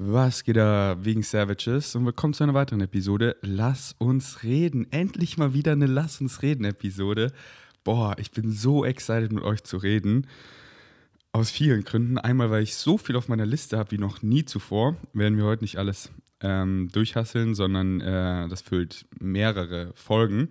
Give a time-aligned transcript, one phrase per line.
[0.00, 1.96] Was geht da wegen Savages?
[1.96, 3.34] Und willkommen zu einer weiteren Episode.
[3.42, 4.86] Lass uns reden.
[4.92, 7.32] Endlich mal wieder eine Lass uns reden Episode.
[7.82, 10.28] Boah, ich bin so excited mit euch zu reden.
[11.32, 12.16] Aus vielen Gründen.
[12.16, 14.94] Einmal, weil ich so viel auf meiner Liste habe wie noch nie zuvor.
[15.14, 16.12] Werden wir heute nicht alles
[16.42, 20.50] ähm, durchhasseln, sondern äh, das füllt mehrere Folgen,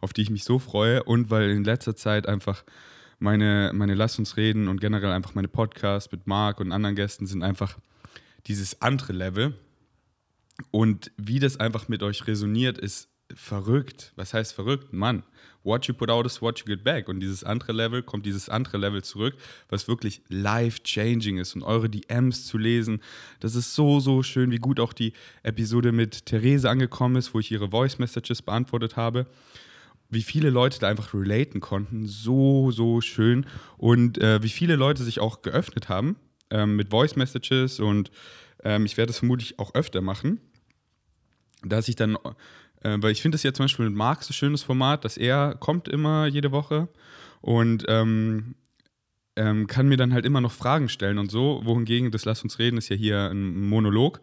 [0.00, 1.04] auf die ich mich so freue.
[1.04, 2.64] Und weil in letzter Zeit einfach
[3.20, 7.28] meine, meine Lass uns reden und generell einfach meine Podcasts mit Marc und anderen Gästen
[7.28, 7.78] sind einfach
[8.48, 9.54] dieses andere Level.
[10.70, 14.12] Und wie das einfach mit euch resoniert, ist verrückt.
[14.16, 14.92] Was heißt verrückt?
[14.92, 15.22] Mann,
[15.62, 17.08] what you put out is what you get back.
[17.08, 19.34] Und dieses andere Level kommt dieses andere Level zurück,
[19.68, 21.54] was wirklich life-changing ist.
[21.54, 23.02] Und eure DMs zu lesen,
[23.40, 27.38] das ist so, so schön, wie gut auch die Episode mit Therese angekommen ist, wo
[27.38, 29.26] ich ihre Voice-Messages beantwortet habe.
[30.10, 33.46] Wie viele Leute da einfach relaten konnten, so, so schön.
[33.76, 36.16] Und äh, wie viele Leute sich auch geöffnet haben
[36.50, 38.10] ähm, mit Voice Messages und
[38.64, 40.40] ähm, ich werde das vermutlich auch öfter machen,
[41.62, 42.16] dass ich dann,
[42.82, 45.54] äh, weil ich finde es ja zum Beispiel mit Marc so schönes Format, dass er
[45.54, 46.88] kommt immer jede Woche
[47.40, 48.54] und ähm,
[49.36, 52.58] ähm, kann mir dann halt immer noch Fragen stellen und so, wohingegen das Lass uns
[52.58, 54.20] reden ist ja hier ein Monolog.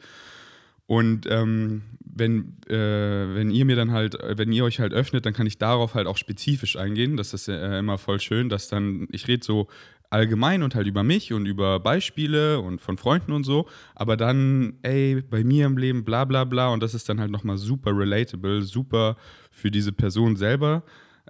[0.88, 5.34] Und ähm, wenn, äh, wenn ihr mir dann halt, wenn ihr euch halt öffnet, dann
[5.34, 7.18] kann ich darauf halt auch spezifisch eingehen.
[7.18, 9.68] Das ist äh, immer voll schön, dass dann, ich rede so
[10.10, 14.76] allgemein und halt über mich und über Beispiele und von Freunden und so, aber dann,
[14.82, 17.92] ey, bei mir im Leben, bla bla bla, und das ist dann halt nochmal super
[17.96, 19.18] relatable, super
[19.52, 20.84] für diese Person selber,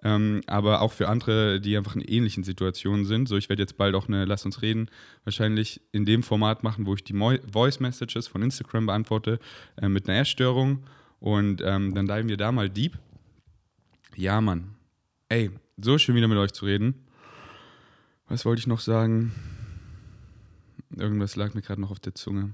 [0.03, 3.27] ähm, aber auch für andere, die einfach in ähnlichen Situationen sind.
[3.27, 4.89] So, ich werde jetzt bald auch eine Lass uns reden,
[5.23, 9.39] wahrscheinlich in dem Format machen, wo ich die Mo Voice Messages von Instagram beantworte,
[9.81, 10.83] äh, mit einer Essstörung
[11.19, 12.97] und ähm, dann diven wir da mal deep.
[14.15, 14.75] Ja, Mann.
[15.29, 17.04] Ey, so schön wieder mit euch zu reden.
[18.27, 19.33] Was wollte ich noch sagen?
[20.95, 22.53] Irgendwas lag mir gerade noch auf der Zunge.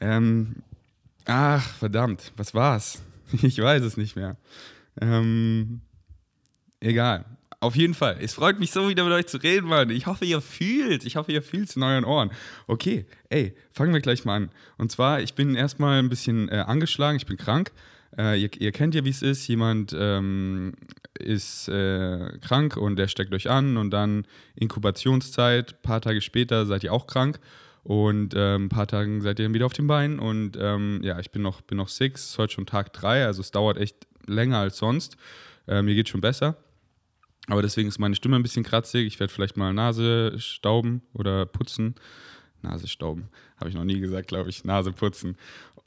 [0.00, 0.56] Ähm,
[1.26, 3.02] ach, verdammt, was war's?
[3.42, 4.36] Ich weiß es nicht mehr.
[5.00, 5.80] Ähm,
[6.80, 7.24] egal.
[7.60, 8.18] Auf jeden Fall.
[8.20, 9.88] Es freut mich so, wieder mit euch zu reden, Mann.
[9.88, 11.06] Ich hoffe, ihr fühlt.
[11.06, 12.30] Ich hoffe, ihr fühlt in euren Ohren.
[12.66, 14.50] Okay, ey, fangen wir gleich mal an.
[14.78, 17.16] Und zwar, ich bin erstmal ein bisschen äh, angeschlagen.
[17.16, 17.70] Ich bin krank.
[18.18, 19.46] Äh, ihr, ihr, kennt ja, wie es ist.
[19.46, 20.74] Jemand ähm,
[21.18, 25.74] ist äh, krank und der steckt euch an und dann Inkubationszeit.
[25.74, 27.38] Ein paar Tage später seid ihr auch krank
[27.84, 30.18] und äh, ein paar Tagen seid ihr dann wieder auf den Beinen.
[30.18, 32.30] Und ähm, ja, ich bin noch, bin noch six.
[32.30, 35.16] Ist heute schon Tag drei, also es dauert echt länger als sonst.
[35.66, 36.56] Äh, mir geht schon besser.
[37.48, 39.06] Aber deswegen ist meine Stimme ein bisschen kratzig.
[39.06, 41.96] Ich werde vielleicht mal Nase stauben oder putzen.
[42.62, 44.64] Nase stauben, habe ich noch nie gesagt, glaube ich.
[44.64, 45.36] Nase putzen.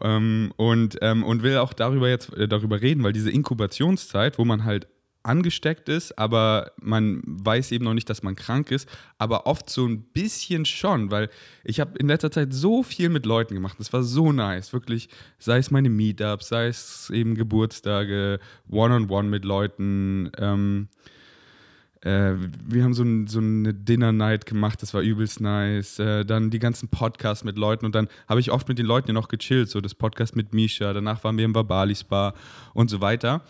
[0.01, 4.43] Ähm, und, ähm, und will auch darüber jetzt äh, darüber reden, weil diese Inkubationszeit, wo
[4.43, 4.87] man halt
[5.25, 8.87] angesteckt ist, aber man weiß eben noch nicht, dass man krank ist,
[9.17, 11.29] aber oft so ein bisschen schon, weil
[11.63, 13.79] ich habe in letzter Zeit so viel mit Leuten gemacht.
[13.79, 15.09] Das war so nice, wirklich,
[15.39, 20.89] sei es meine Meetups, sei es eben Geburtstage, One-on-One -on -one mit Leuten, ähm,
[22.05, 25.97] äh, wir haben so, ein, so eine Dinner-Night gemacht, das war übelst nice.
[25.97, 29.07] Äh, dann die ganzen Podcasts mit Leuten und dann habe ich oft mit den Leuten
[29.07, 32.35] ja noch gechillt, so das Podcast mit Misha, danach waren wir im Babali Spa
[32.75, 33.41] und so weiter.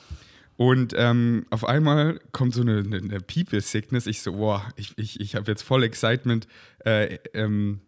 [0.57, 4.07] Und ähm, auf einmal kommt so eine, eine People-Sickness.
[4.07, 6.47] Ich so, boah, ich, ich, ich habe jetzt voll Excitement,
[6.85, 7.81] äh, ähm,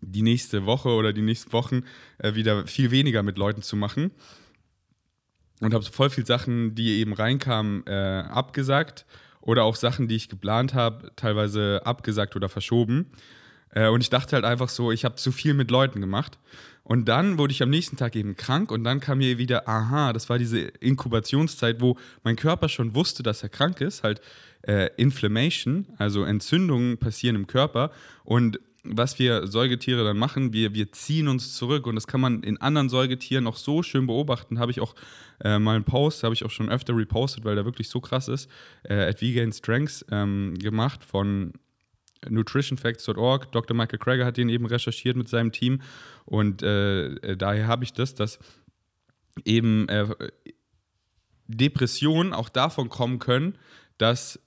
[0.00, 1.84] die nächste Woche oder die nächsten Wochen
[2.18, 4.10] äh, wieder viel weniger mit Leuten zu machen.
[5.60, 9.06] Und habe voll viele Sachen, die eben reinkamen, äh, abgesagt
[9.40, 13.10] oder auch Sachen, die ich geplant habe, teilweise abgesagt oder verschoben.
[13.70, 16.38] Äh, und ich dachte halt einfach so, ich habe zu viel mit Leuten gemacht.
[16.86, 20.12] Und dann wurde ich am nächsten Tag eben krank und dann kam mir wieder, aha,
[20.12, 24.20] das war diese Inkubationszeit, wo mein Körper schon wusste, dass er krank ist, halt
[24.62, 27.90] äh, Inflammation, also Entzündungen passieren im Körper.
[28.22, 32.44] Und was wir Säugetiere dann machen, wir, wir ziehen uns zurück und das kann man
[32.44, 34.60] in anderen Säugetieren auch so schön beobachten.
[34.60, 34.94] Habe ich auch
[35.42, 38.28] äh, mal einen Post, habe ich auch schon öfter repostet, weil der wirklich so krass
[38.28, 38.48] ist,
[38.84, 41.52] äh, at Vegan Strengths ähm, gemacht von
[42.28, 43.52] nutritionfacts.org.
[43.52, 43.76] Dr.
[43.76, 45.80] Michael Krager hat den eben recherchiert mit seinem Team
[46.24, 48.38] und äh, äh daher habe ich das, dass
[49.44, 50.06] eben äh,
[51.48, 53.56] Depressionen auch davon kommen können,
[53.98, 54.40] dass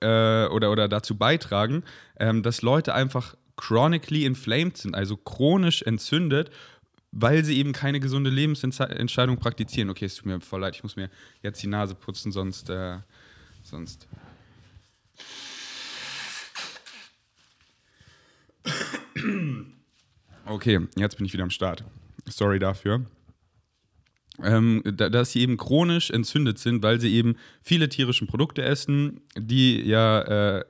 [0.00, 1.84] äh, oder, oder dazu beitragen,
[2.18, 6.50] ähm, dass Leute einfach chronically inflamed sind, also chronisch entzündet,
[7.10, 9.90] weil sie eben keine gesunde Lebensentscheidung praktizieren.
[9.90, 11.10] Okay, es tut mir voll leid, ich muss mir
[11.42, 12.70] jetzt die Nase putzen, sonst.
[12.70, 12.98] Äh,
[13.62, 14.08] sonst.
[20.48, 21.84] Okay, jetzt bin ich wieder am Start.
[22.24, 23.04] Sorry dafür.
[24.42, 29.20] Ähm, da, dass sie eben chronisch entzündet sind, weil sie eben viele tierische Produkte essen,
[29.36, 30.64] die ja äh,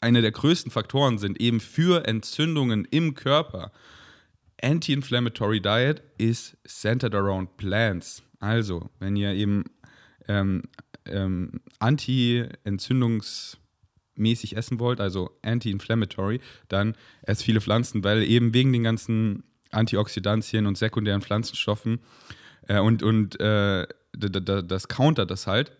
[0.00, 3.72] eine der größten Faktoren sind, eben für Entzündungen im Körper.
[4.62, 8.22] Anti-Inflammatory Diet is centered around plants.
[8.38, 9.64] Also, wenn ihr eben
[10.28, 10.62] ähm,
[11.06, 11.62] ähm,
[14.14, 20.66] anti-entzündungsmäßig essen wollt, also anti-inflammatory, dann esst viele Pflanzen, weil eben wegen den ganzen Antioxidantien
[20.66, 22.00] und sekundären Pflanzenstoffen
[22.68, 25.72] äh, und, und äh, das countert das halt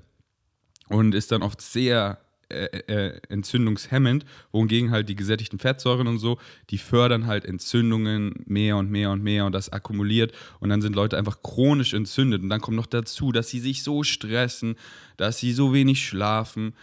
[0.89, 2.19] und ist dann oft sehr
[2.51, 6.39] äh, äh, entzündungshemmend, wohingegen halt die gesättigten Fettsäuren und so,
[6.71, 10.95] die fördern halt Entzündungen mehr und mehr und mehr und das akkumuliert und dann sind
[10.95, 14.77] Leute einfach chronisch entzündet und dann kommt noch dazu, dass sie sich so stressen,
[15.17, 16.75] dass sie so wenig schlafen,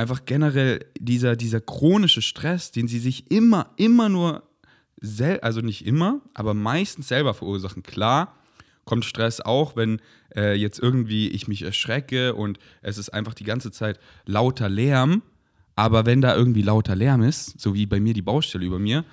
[0.00, 4.42] einfach generell dieser, dieser chronische Stress, den sie sich immer, immer nur,
[5.42, 7.82] also nicht immer, aber meistens selber verursachen.
[7.82, 8.34] Klar,
[8.86, 10.00] kommt Stress auch, wenn
[10.34, 15.22] äh, jetzt irgendwie ich mich erschrecke und es ist einfach die ganze Zeit lauter Lärm.
[15.76, 19.04] Aber wenn da irgendwie lauter Lärm ist, so wie bei mir die Baustelle über mir,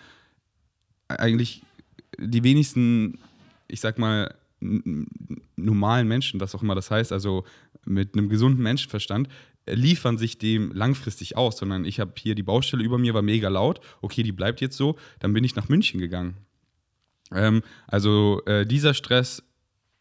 [1.10, 1.64] eigentlich
[2.18, 3.20] die wenigsten,
[3.68, 4.34] ich sag mal,
[5.56, 7.44] normalen Menschen, was auch immer das heißt, also
[7.86, 9.30] mit einem gesunden Menschenverstand,
[9.70, 13.50] liefern sich dem langfristig aus, sondern ich habe hier die Baustelle über mir, war mega
[13.50, 16.38] laut, okay, die bleibt jetzt so, dann bin ich nach München gegangen.
[17.32, 19.44] Ähm, also äh, dieser Stress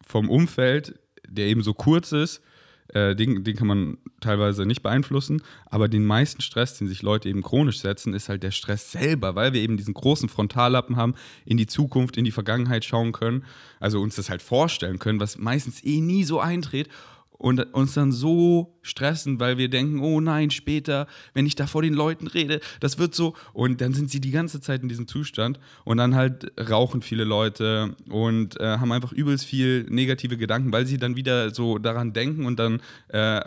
[0.07, 0.99] vom Umfeld,
[1.29, 2.41] der eben so kurz ist,
[2.89, 7.29] äh, den, den kann man teilweise nicht beeinflussen, aber den meisten Stress, den sich Leute
[7.29, 11.15] eben chronisch setzen, ist halt der Stress selber, weil wir eben diesen großen Frontallappen haben,
[11.45, 13.45] in die Zukunft, in die Vergangenheit schauen können,
[13.81, 16.89] also uns das halt vorstellen können, was meistens eh nie so eintritt
[17.39, 21.83] und uns dann so stressen, weil wir denken, oh nein, später, wenn ich da vor
[21.83, 23.35] den Leuten rede, das wird so.
[23.53, 27.25] Und dann sind sie die ganze Zeit in diesem Zustand und dann halt rauchen viele
[27.25, 32.13] Leute und äh, haben einfach übelst viel negative Gedanken, weil sie dann wieder so daran
[32.13, 33.41] denken und dann äh,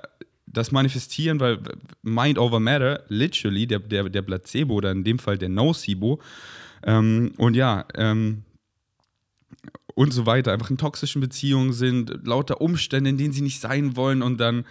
[0.52, 1.60] das manifestieren, weil
[2.02, 6.20] Mind over Matter, literally, der, der, der Placebo oder in dem Fall der Nocebo.
[6.84, 8.44] Ähm, und ja, ähm,
[9.96, 13.96] und so weiter, einfach in toxischen Beziehungen sind, lauter Umstände, in denen sie nicht sein
[13.96, 14.66] wollen und dann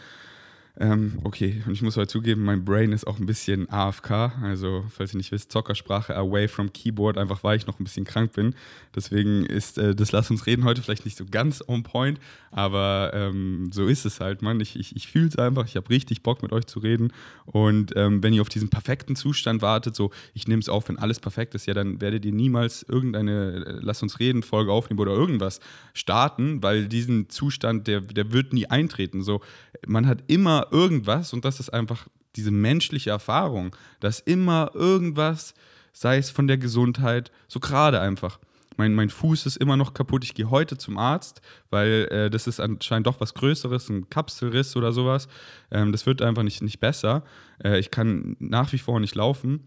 [0.81, 4.33] ähm, okay, und ich muss heute zugeben, mein Brain ist auch ein bisschen AFK.
[4.43, 8.05] Also, falls ihr nicht wisst, Zockersprache away from Keyboard, einfach weil ich noch ein bisschen
[8.05, 8.55] krank bin.
[8.95, 12.21] Deswegen ist äh, das Lass uns reden heute vielleicht nicht so ganz on point,
[12.53, 14.61] aber ähm, so ist es halt, man.
[14.61, 17.13] Ich, ich, ich fühle es einfach, ich habe richtig Bock mit euch zu reden.
[17.45, 20.99] Und ähm, wenn ihr auf diesen perfekten Zustand wartet, so ich nehme es auf, wenn
[20.99, 25.01] alles perfekt ist, ja, dann werdet ihr niemals irgendeine äh, Lass uns reden Folge aufnehmen
[25.01, 25.61] oder irgendwas
[25.93, 29.23] starten, weil diesen Zustand, der, der wird nie eintreten.
[29.23, 29.41] So,
[29.87, 35.55] man hat immer irgendwas und das ist einfach diese menschliche Erfahrung, dass immer irgendwas,
[35.93, 38.39] sei es von der Gesundheit, so gerade einfach.
[38.77, 40.23] Mein, mein Fuß ist immer noch kaputt.
[40.23, 44.77] Ich gehe heute zum Arzt, weil äh, das ist anscheinend doch was Größeres, ein Kapselriss
[44.77, 45.27] oder sowas.
[45.73, 47.25] Ähm, das wird einfach nicht, nicht besser.
[47.63, 49.67] Äh, ich kann nach wie vor nicht laufen.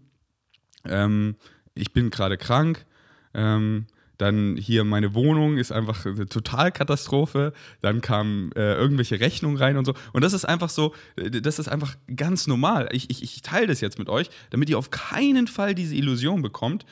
[0.86, 1.36] Ähm,
[1.74, 2.86] ich bin gerade krank.
[3.34, 3.86] Ähm,
[4.22, 7.52] dann hier meine Wohnung ist einfach eine Totalkatastrophe.
[7.80, 9.94] Dann kamen äh, irgendwelche Rechnungen rein und so.
[10.12, 12.88] Und das ist einfach so, äh, das ist einfach ganz normal.
[12.92, 16.40] Ich, ich, ich teile das jetzt mit euch, damit ihr auf keinen Fall diese Illusion
[16.40, 16.86] bekommt.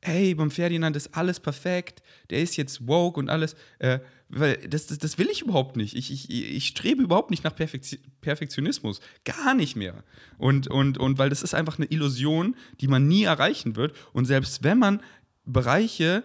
[0.00, 3.54] Hey, beim Ferdinand ist alles perfekt, der ist jetzt woke und alles.
[3.78, 3.98] Äh,
[4.30, 5.94] weil das, das, das, will ich überhaupt nicht.
[5.94, 9.00] Ich, ich, ich strebe überhaupt nicht nach Perfektionismus.
[9.24, 10.02] Gar nicht mehr.
[10.38, 13.94] Und, und, und weil das ist einfach eine Illusion, die man nie erreichen wird.
[14.14, 15.02] Und selbst wenn man
[15.44, 16.22] Bereiche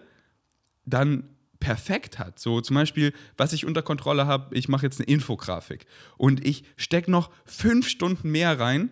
[0.86, 1.24] dann
[1.60, 2.38] perfekt hat.
[2.38, 6.64] So zum Beispiel, was ich unter Kontrolle habe, ich mache jetzt eine Infografik und ich
[6.76, 8.90] stecke noch fünf Stunden mehr rein,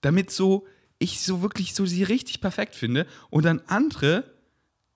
[0.00, 0.66] damit so
[0.98, 4.24] ich so wirklich so sie richtig perfekt finde und dann andere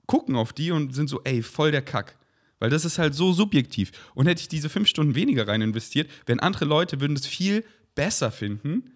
[0.07, 2.18] gucken auf die und sind so, ey, voll der Kack.
[2.59, 3.92] Weil das ist halt so subjektiv.
[4.14, 7.64] Und hätte ich diese fünf Stunden weniger rein investiert, wären andere Leute würden es viel
[7.95, 8.92] besser finden.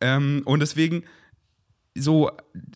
[0.00, 1.04] Ähm, und deswegen
[1.98, 2.30] so,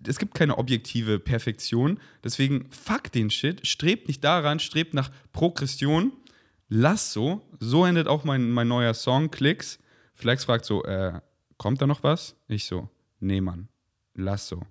[0.06, 2.00] es gibt keine objektive Perfektion.
[2.24, 6.12] Deswegen fuck den Shit, strebt nicht daran, strebt nach Progression.
[6.68, 7.42] Lass so.
[7.58, 9.78] So endet auch mein, mein neuer Song, Klicks.
[10.14, 11.20] Flex fragt so, äh,
[11.56, 12.36] kommt da noch was?
[12.48, 12.88] Ich so,
[13.20, 13.68] nee, Mann,
[14.14, 14.62] lass so.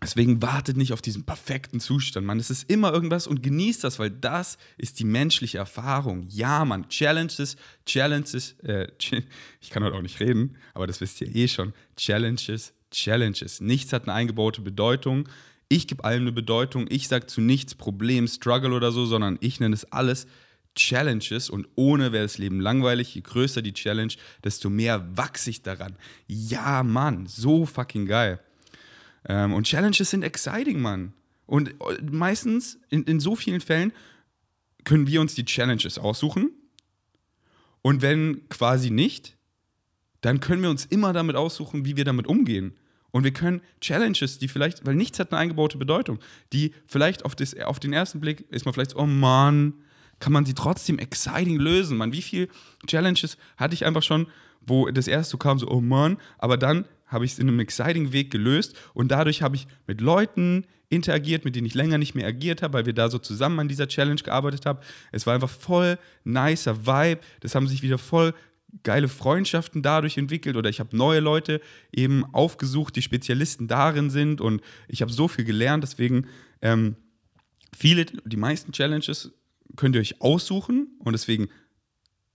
[0.00, 2.38] Deswegen wartet nicht auf diesen perfekten Zustand, Mann.
[2.38, 6.28] Es ist immer irgendwas und genießt das, weil das ist die menschliche Erfahrung.
[6.28, 6.88] Ja, Mann.
[6.88, 8.86] Challenges, Challenges, äh,
[9.60, 11.72] ich kann heute auch nicht reden, aber das wisst ihr eh schon.
[11.96, 13.60] Challenges Challenges.
[13.60, 15.28] Nichts hat eine eingebaute Bedeutung.
[15.68, 16.86] Ich gebe allem eine Bedeutung.
[16.88, 20.26] Ich sage zu nichts Problem, Struggle oder so, sondern ich nenne es alles
[20.74, 23.14] Challenges und ohne wäre das Leben langweilig.
[23.14, 24.12] Je größer die Challenge,
[24.44, 25.96] desto mehr wachse ich daran.
[26.26, 28.40] Ja, Mann, so fucking geil.
[29.28, 31.12] Ähm, und Challenges sind exciting, Mann.
[31.46, 33.92] Und äh, meistens, in, in so vielen Fällen,
[34.84, 36.50] können wir uns die Challenges aussuchen.
[37.82, 39.37] Und wenn quasi nicht,
[40.20, 42.74] dann können wir uns immer damit aussuchen, wie wir damit umgehen.
[43.10, 46.18] Und wir können Challenges, die vielleicht, weil nichts hat eine eingebaute Bedeutung,
[46.52, 49.74] die vielleicht auf, das, auf den ersten Blick ist man vielleicht, oh Mann,
[50.20, 51.96] kann man sie trotzdem exciting lösen.
[51.96, 52.48] Man, wie viele
[52.86, 54.26] Challenges hatte ich einfach schon,
[54.60, 58.12] wo das erste kam, so, oh Mann, aber dann habe ich es in einem exciting
[58.12, 62.26] Weg gelöst und dadurch habe ich mit Leuten interagiert, mit denen ich länger nicht mehr
[62.26, 64.78] agiert habe, weil wir da so zusammen an dieser Challenge gearbeitet haben.
[65.12, 67.20] Es war einfach voll nicer Vibe.
[67.40, 68.34] Das haben sich wieder voll
[68.82, 71.60] geile Freundschaften dadurch entwickelt oder ich habe neue Leute
[71.94, 75.82] eben aufgesucht, die Spezialisten darin sind und ich habe so viel gelernt.
[75.82, 76.26] Deswegen
[76.62, 76.96] ähm,
[77.76, 79.32] viele, die meisten Challenges
[79.76, 81.48] könnt ihr euch aussuchen und deswegen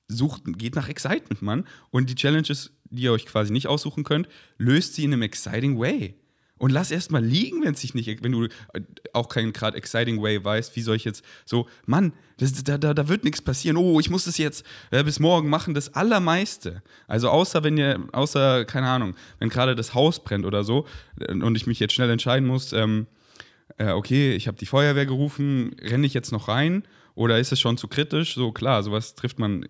[0.08, 1.66] sucht, geht nach Excitement, Mann.
[1.92, 5.80] Und die Challenges, die ihr euch quasi nicht aussuchen könnt, löst sie in einem exciting
[5.80, 6.16] way.
[6.64, 8.48] Und lass erst mal liegen, wenn sich nicht, wenn du
[9.12, 12.94] auch keinen gerade exciting way weißt, wie soll ich jetzt so, Mann, das, da, da,
[12.94, 13.76] da wird nichts passieren.
[13.76, 15.74] Oh, ich muss das jetzt äh, bis morgen machen.
[15.74, 16.82] Das Allermeiste.
[17.06, 20.88] Also außer wenn ihr, außer, keine Ahnung, wenn gerade das Haus brennt oder so
[21.20, 23.08] äh, und ich mich jetzt schnell entscheiden muss, ähm,
[23.78, 27.60] äh, okay, ich habe die Feuerwehr gerufen, renne ich jetzt noch rein oder ist es
[27.60, 28.36] schon zu kritisch?
[28.36, 29.68] So klar, sowas trifft man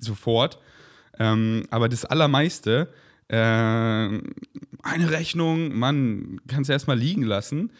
[0.00, 0.58] sofort.
[1.20, 2.92] Ähm, aber das Allermeiste,
[3.30, 3.34] äh,
[4.82, 7.70] eine Rechnung, man kann es erstmal liegen lassen.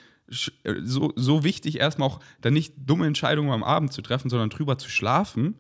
[0.63, 4.51] Äh, so, so wichtig erstmal auch dann nicht dumme Entscheidungen am Abend zu treffen, sondern
[4.51, 5.57] drüber zu schlafen.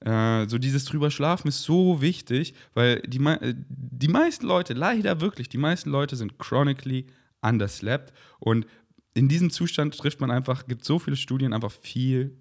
[0.00, 5.20] Äh, so dieses drüber schlafen ist so wichtig, weil die, äh, die meisten Leute, leider
[5.20, 7.06] wirklich, die meisten Leute sind chronically
[7.42, 8.66] underslept und
[9.14, 12.36] in diesem Zustand trifft man einfach, gibt so viele Studien, einfach viel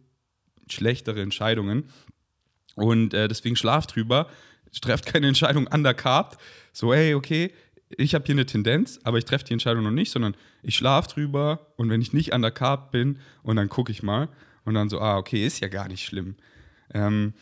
[0.70, 1.86] schlechtere Entscheidungen.
[2.76, 4.30] Und deswegen schlaft drüber,
[4.72, 6.40] trefft keine Entscheidung undercarbt.
[6.72, 7.52] So, hey, okay,
[7.98, 11.10] ich habe hier eine Tendenz, aber ich treffe die Entscheidung noch nicht, sondern ich schlafe
[11.10, 14.30] drüber und wenn ich nicht undercarbt bin und dann gucke ich mal
[14.66, 16.36] und dann so, ah, okay, ist ja gar nicht schlimm.
[16.94, 17.34] Ähm,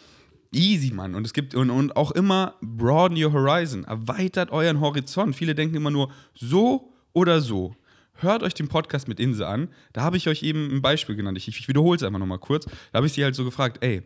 [0.53, 1.15] easy, Mann.
[1.15, 5.35] Und es gibt, und, und auch immer broaden your horizon, erweitert euren Horizont.
[5.35, 7.75] Viele denken immer nur so oder so
[8.17, 9.69] hört euch den Podcast mit Inse an.
[9.93, 11.37] Da habe ich euch eben ein Beispiel genannt.
[11.37, 12.65] Ich, ich wiederhole es einfach nochmal kurz.
[12.65, 14.03] Da habe ich sie halt so gefragt, ey,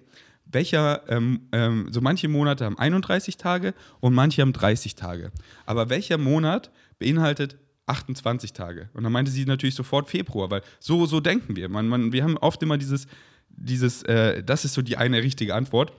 [0.51, 5.31] welcher, ähm, ähm, so manche Monate haben 31 Tage und manche haben 30 Tage.
[5.65, 8.89] Aber welcher Monat beinhaltet 28 Tage?
[8.93, 11.69] Und dann meinte sie natürlich sofort Februar, weil so, so denken wir.
[11.69, 13.07] Man, man, wir haben oft immer dieses,
[13.49, 15.93] dieses äh, das ist so die eine richtige Antwort.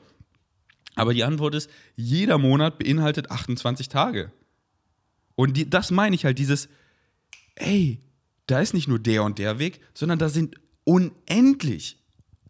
[0.94, 4.30] Aber die Antwort ist, jeder Monat beinhaltet 28 Tage.
[5.34, 6.68] Und die, das meine ich halt, dieses,
[7.54, 8.00] ey,
[8.46, 12.01] da ist nicht nur der und der Weg, sondern da sind unendlich,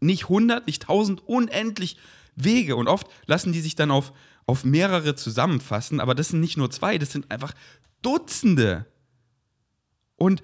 [0.03, 1.97] nicht 100, nicht 1000, unendlich
[2.35, 2.77] Wege.
[2.77, 4.13] Und oft lassen die sich dann auf,
[4.47, 7.53] auf mehrere zusammenfassen, aber das sind nicht nur zwei, das sind einfach
[8.03, 8.87] Dutzende.
[10.17, 10.43] Und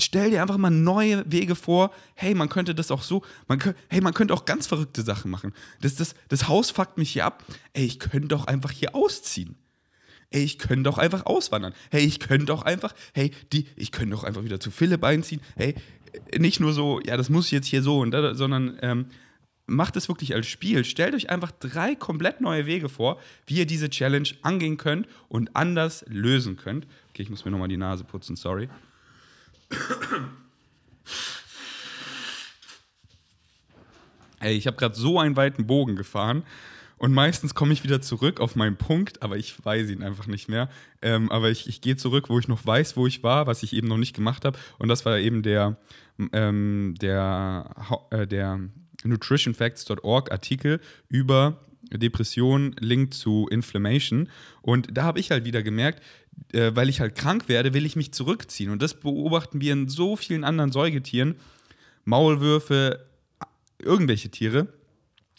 [0.00, 1.90] stell dir einfach mal neue Wege vor.
[2.14, 5.52] Hey, man könnte das auch so, man hey, man könnte auch ganz verrückte Sachen machen.
[5.80, 7.44] Das, das, das Haus fuckt mich hier ab.
[7.72, 9.56] Ey, ich könnte doch einfach hier ausziehen.
[10.30, 11.72] Ey, ich könnte doch einfach auswandern.
[11.90, 15.40] Hey, ich könnte doch einfach, hey, die, ich könnte doch einfach wieder zu Philipp einziehen.
[15.56, 15.76] Hey,
[16.36, 19.06] nicht nur so, ja, das muss jetzt hier so und da, sondern ähm,
[19.66, 20.84] macht es wirklich als Spiel.
[20.84, 25.54] Stellt euch einfach drei komplett neue Wege vor, wie ihr diese Challenge angehen könnt und
[25.54, 26.86] anders lösen könnt.
[27.10, 28.68] Okay, ich muss mir nochmal die Nase putzen, sorry.
[34.40, 36.44] Ey, ich habe gerade so einen weiten Bogen gefahren
[36.98, 40.48] und meistens komme ich wieder zurück auf meinen Punkt, aber ich weiß ihn einfach nicht
[40.48, 40.70] mehr.
[41.02, 43.74] Ähm, aber ich, ich gehe zurück, wo ich noch weiß, wo ich war, was ich
[43.74, 44.58] eben noch nicht gemacht habe.
[44.78, 45.76] Und das war eben der,
[46.32, 47.70] ähm, der,
[48.10, 48.60] äh, der
[49.04, 51.60] nutritionfacts.org Artikel über
[51.92, 54.30] Depression linked zu Inflammation.
[54.62, 56.02] Und da habe ich halt wieder gemerkt,
[56.52, 58.70] äh, weil ich halt krank werde, will ich mich zurückziehen.
[58.70, 61.36] Und das beobachten wir in so vielen anderen Säugetieren.
[62.06, 63.04] Maulwürfe,
[63.78, 64.68] irgendwelche Tiere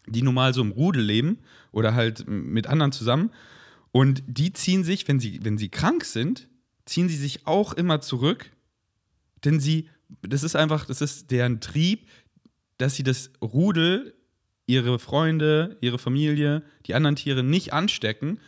[0.07, 1.39] die normal so im Rudel leben
[1.71, 3.31] oder halt mit anderen zusammen.
[3.91, 6.47] Und die ziehen sich, wenn sie, wenn sie krank sind,
[6.85, 8.51] ziehen sie sich auch immer zurück,
[9.43, 9.89] denn sie,
[10.21, 12.07] das ist einfach, das ist deren Trieb,
[12.77, 14.13] dass sie das Rudel,
[14.65, 18.39] ihre Freunde, ihre Familie, die anderen Tiere nicht anstecken,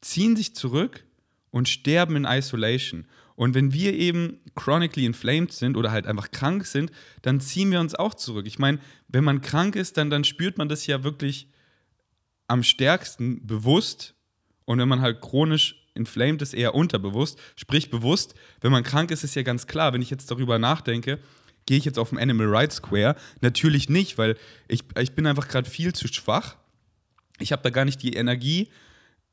[0.00, 1.04] ziehen sich zurück
[1.50, 3.06] und sterben in Isolation.
[3.34, 6.90] Und wenn wir eben chronically inflamed sind oder halt einfach krank sind,
[7.22, 8.46] dann ziehen wir uns auch zurück.
[8.46, 11.48] Ich meine, wenn man krank ist, dann, dann spürt man das ja wirklich
[12.46, 14.14] am stärksten bewusst.
[14.64, 17.38] Und wenn man halt chronisch inflamed ist, eher unterbewusst.
[17.56, 21.18] Sprich bewusst, wenn man krank ist, ist ja ganz klar, wenn ich jetzt darüber nachdenke,
[21.66, 23.16] gehe ich jetzt auf den Animal Rights Square?
[23.40, 24.36] Natürlich nicht, weil
[24.68, 26.56] ich, ich bin einfach gerade viel zu schwach.
[27.38, 28.68] Ich habe da gar nicht die Energie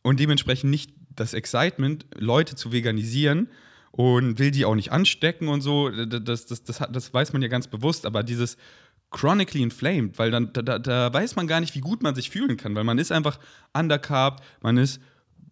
[0.01, 3.49] und dementsprechend nicht das Excitement, Leute zu veganisieren
[3.91, 5.89] und will die auch nicht anstecken und so.
[5.89, 8.57] Das, das, das, das weiß man ja ganz bewusst, aber dieses
[9.11, 12.57] chronically inflamed, weil dann da, da weiß man gar nicht, wie gut man sich fühlen
[12.57, 13.39] kann, weil man ist einfach
[13.73, 15.01] undercarbt, man ist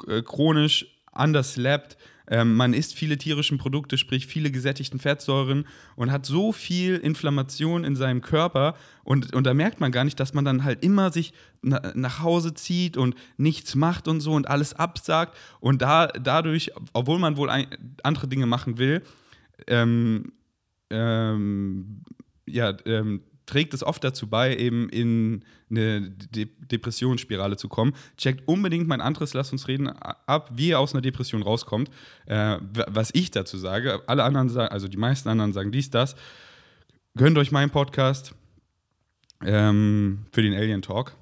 [0.08, 1.98] äh, chronisch underslept,
[2.30, 5.66] Ähm, man isst viele tierische Produkte, sprich viele gesättigten Fettsäuren
[5.96, 10.20] und hat so viel Inflammation in seinem Körper und, und da merkt man gar nicht,
[10.20, 14.34] dass man dann halt immer sich na, nach Hause zieht und nichts macht und so
[14.34, 17.68] und alles absagt und da, dadurch, obwohl man wohl ein,
[18.04, 19.04] andere Dinge machen will,
[19.68, 20.34] ähm,
[20.90, 22.04] ähm,
[22.46, 27.94] ja, ähm, trägt es oft dazu bei, eben in eine De Depressionsspirale zu kommen.
[28.18, 31.90] Checkt unbedingt mein anderes Lass uns reden ab, wie ihr aus einer Depression rauskommt.
[32.28, 36.16] Äh, was ich dazu sage, alle anderen sagen, also die meisten anderen sagen dies, das.
[37.16, 38.36] Gönnt euch meinen Podcast
[39.44, 41.16] ähm, für den Alien Talk.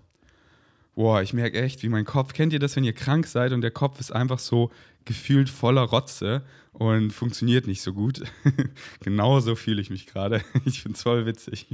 [0.95, 3.61] Boah, ich merke echt, wie mein Kopf, kennt ihr das, wenn ihr krank seid und
[3.61, 4.71] der Kopf ist einfach so
[5.05, 6.43] gefühlt voller Rotze
[6.73, 8.23] und funktioniert nicht so gut.
[9.01, 10.41] Genauso fühle ich mich gerade.
[10.65, 11.67] Ich finde es voll witzig.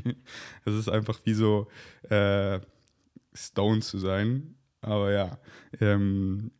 [0.66, 1.68] Es ist einfach wie so
[2.10, 2.60] äh,
[3.34, 4.56] Stone zu sein.
[4.82, 5.40] Aber ja,
[5.80, 6.52] ähm,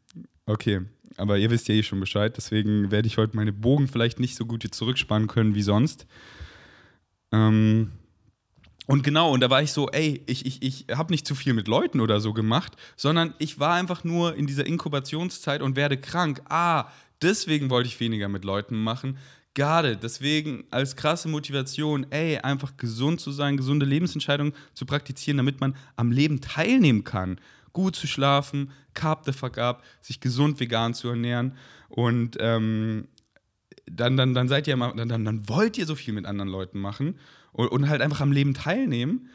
[0.46, 0.82] okay.
[1.18, 2.36] Aber ihr wisst ja eh schon Bescheid.
[2.38, 6.08] Deswegen werde ich heute meine Bogen vielleicht nicht so gut hier zurückspannen können wie sonst.
[7.32, 7.92] Ähm,
[8.92, 11.54] und genau, und da war ich so, ey, ich, ich, ich habe nicht zu viel
[11.54, 15.96] mit Leuten oder so gemacht, sondern ich war einfach nur in dieser Inkubationszeit und werde
[15.96, 16.42] krank.
[16.50, 16.90] Ah,
[17.22, 19.18] deswegen wollte ich weniger mit Leuten machen.
[19.54, 25.62] Gerade deswegen als krasse Motivation, ey, einfach gesund zu sein, gesunde Lebensentscheidungen zu praktizieren, damit
[25.62, 27.40] man am Leben teilnehmen kann.
[27.72, 31.56] Gut zu schlafen, Carb the fuck up, sich gesund vegan zu ernähren
[31.88, 33.08] und ähm,
[33.86, 36.78] dann, dann, dann seid ihr dann, dann, dann wollt ihr so viel mit anderen Leuten
[36.78, 37.16] machen
[37.54, 39.30] und, und halt einfach am Leben teilnehmen.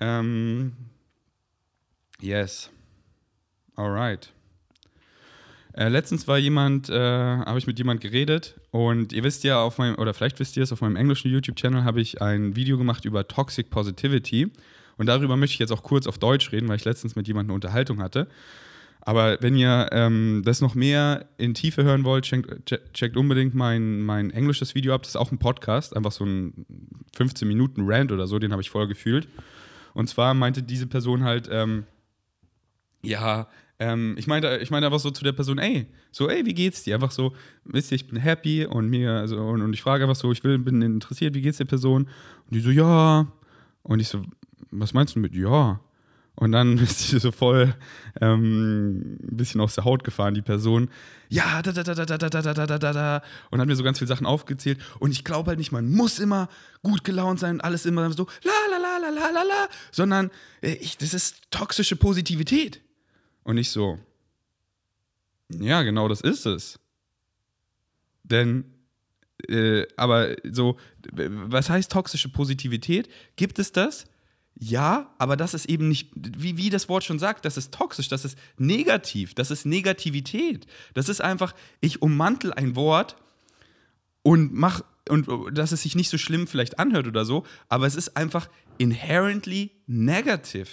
[0.00, 0.72] Ähm,
[2.20, 2.70] yes.
[3.76, 4.32] Alright.
[5.72, 9.78] Äh, letztens war jemand, äh, habe ich mit jemand geredet und ihr wisst ja auf
[9.78, 13.04] meinem, oder vielleicht wisst ihr es, auf meinem englischen YouTube-Channel habe ich ein Video gemacht
[13.04, 14.50] über Toxic Positivity
[14.98, 17.50] und darüber möchte ich jetzt auch kurz auf Deutsch reden, weil ich letztens mit jemandem
[17.50, 18.26] eine Unterhaltung hatte.
[19.02, 24.02] Aber wenn ihr ähm, das noch mehr in Tiefe hören wollt, checkt, checkt unbedingt mein,
[24.02, 25.02] mein englisches Video ab.
[25.02, 26.66] Das ist auch ein Podcast, einfach so ein
[27.16, 29.28] 15 Minuten Rant oder so, den habe ich voll gefühlt.
[29.94, 31.84] Und zwar meinte diese Person halt, ähm,
[33.02, 33.48] ja,
[33.78, 36.84] ähm, ich meinte, ich meinte einfach so zu der Person, ey, so, ey, wie geht's
[36.84, 36.94] dir?
[36.94, 37.32] Einfach so,
[37.64, 40.44] wisst ihr, ich bin happy und mir, also, und, und ich frage einfach so, ich
[40.44, 42.02] will, bin interessiert, wie geht's der Person?
[42.02, 43.26] Und die so, ja.
[43.82, 44.22] Und ich so,
[44.70, 45.80] was meinst du mit ja?
[46.36, 47.74] Und dann ist sie so voll
[48.20, 50.90] ähm, ein bisschen aus der Haut gefahren, die Person.
[51.28, 53.22] Ja, da, da, da, da, da, da, da, da, da, da.
[53.50, 54.80] Und hat mir so ganz viele Sachen aufgezählt.
[54.98, 56.48] Und ich glaube halt nicht, man muss immer
[56.82, 59.68] gut gelaunt sein, alles immer so la, la, la, la, la, la, la.
[59.92, 60.30] Sondern
[60.62, 62.80] äh, ich, das ist toxische Positivität.
[63.42, 63.98] Und ich so,
[65.50, 66.78] ja, genau das ist es.
[68.22, 68.64] Denn,
[69.48, 70.78] äh, aber so,
[71.12, 73.08] was heißt toxische Positivität?
[73.36, 74.06] Gibt es das?
[74.54, 78.08] Ja, aber das ist eben nicht, wie, wie das Wort schon sagt, das ist toxisch,
[78.08, 80.66] das ist negativ, das ist Negativität.
[80.92, 83.16] Das ist einfach, ich ummantel ein Wort
[84.22, 87.94] und mach, und dass es sich nicht so schlimm vielleicht anhört oder so, aber es
[87.94, 90.68] ist einfach inherently negative.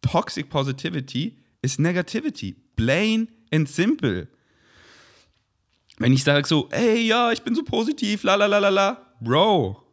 [0.00, 2.56] Toxic Positivity ist Negativity.
[2.76, 4.28] Plain and simple.
[5.98, 9.14] Wenn ich sage so, ey, ja, ich bin so positiv, la la la la la,
[9.20, 9.87] Bro,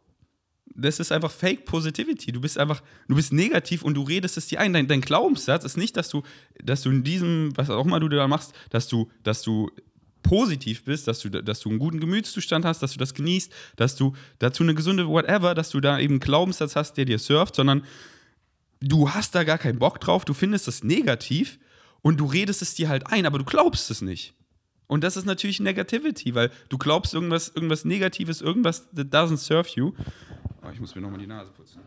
[0.76, 2.32] das ist einfach Fake Positivity.
[2.32, 4.72] Du bist einfach, du bist negativ und du redest es dir ein.
[4.72, 6.22] Dein, dein Glaubenssatz ist nicht, dass du,
[6.62, 9.70] dass du in diesem, was auch immer du da machst, dass du, dass du
[10.22, 13.96] positiv bist, dass du, dass du einen guten Gemütszustand hast, dass du das genießt, dass
[13.96, 17.54] du dazu eine gesunde whatever, dass du da eben einen Glaubenssatz hast, der dir surft,
[17.54, 17.84] sondern
[18.80, 21.58] du hast da gar keinen Bock drauf, du findest es negativ
[22.02, 24.34] und du redest es dir halt ein, aber du glaubst es nicht.
[24.88, 29.68] Und das ist natürlich Negativity, weil du glaubst irgendwas, irgendwas Negatives, irgendwas that doesn't serve
[29.74, 29.92] you.
[30.76, 31.80] Ich muss mir nochmal die Nase putzen.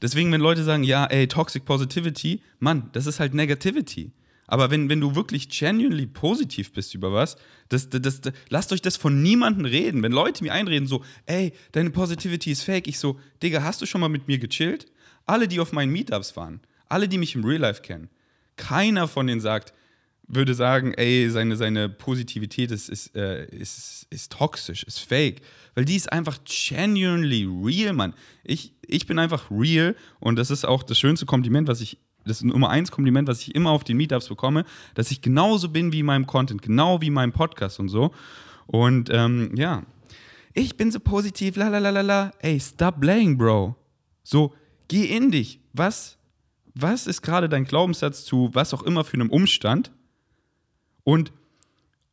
[0.00, 4.10] Deswegen, wenn Leute sagen, ja, ey, Toxic Positivity, Mann, das ist halt Negativity.
[4.46, 7.36] Aber wenn, wenn du wirklich genuinely positiv bist über was,
[7.68, 10.02] das, das, das, lasst euch das von niemandem reden.
[10.02, 13.86] Wenn Leute mir einreden, so, ey, deine Positivity ist fake, ich so, Digga, hast du
[13.86, 14.86] schon mal mit mir gechillt?
[15.26, 18.08] Alle, die auf meinen Meetups waren, alle, die mich im Real Life kennen,
[18.56, 19.74] keiner von denen sagt,
[20.28, 25.42] würde sagen, ey, seine, seine Positivität ist, ist, äh, ist, ist toxisch, ist fake.
[25.74, 28.14] Weil die ist einfach genuinely real, Mann.
[28.44, 32.42] Ich, ich bin einfach real und das ist auch das schönste Kompliment, was ich das
[32.42, 36.00] Nummer eins Kompliment, was ich immer auf den Meetups bekomme, dass ich genauso bin wie
[36.00, 38.12] in meinem Content, genau wie in meinem Podcast und so.
[38.66, 39.82] Und ähm, ja,
[40.54, 42.32] ich bin so positiv, la la la la la.
[42.40, 43.74] Ey, stop playing, Bro.
[44.22, 44.54] So,
[44.88, 45.60] geh in dich.
[45.72, 46.18] Was,
[46.74, 49.90] was ist gerade dein Glaubenssatz zu was auch immer für einem Umstand?
[51.04, 51.32] Und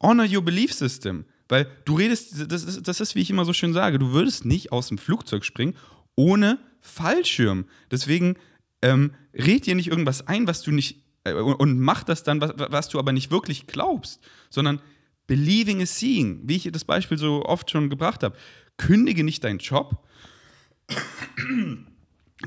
[0.01, 1.25] honor your belief system.
[1.47, 4.45] Weil du redest, das ist, das ist, wie ich immer so schön sage, du würdest
[4.45, 5.75] nicht aus dem Flugzeug springen
[6.15, 7.65] ohne Fallschirm.
[7.91, 8.35] Deswegen
[8.81, 12.53] ähm, red dir nicht irgendwas ein, was du nicht äh, und, mach das dann, was,
[12.55, 14.81] was du aber nicht wirklich glaubst, sondern
[15.27, 18.35] believing is seeing, wie ich das Beispiel so oft schon gebracht habe.
[18.77, 20.05] Kündige nicht deinen Job,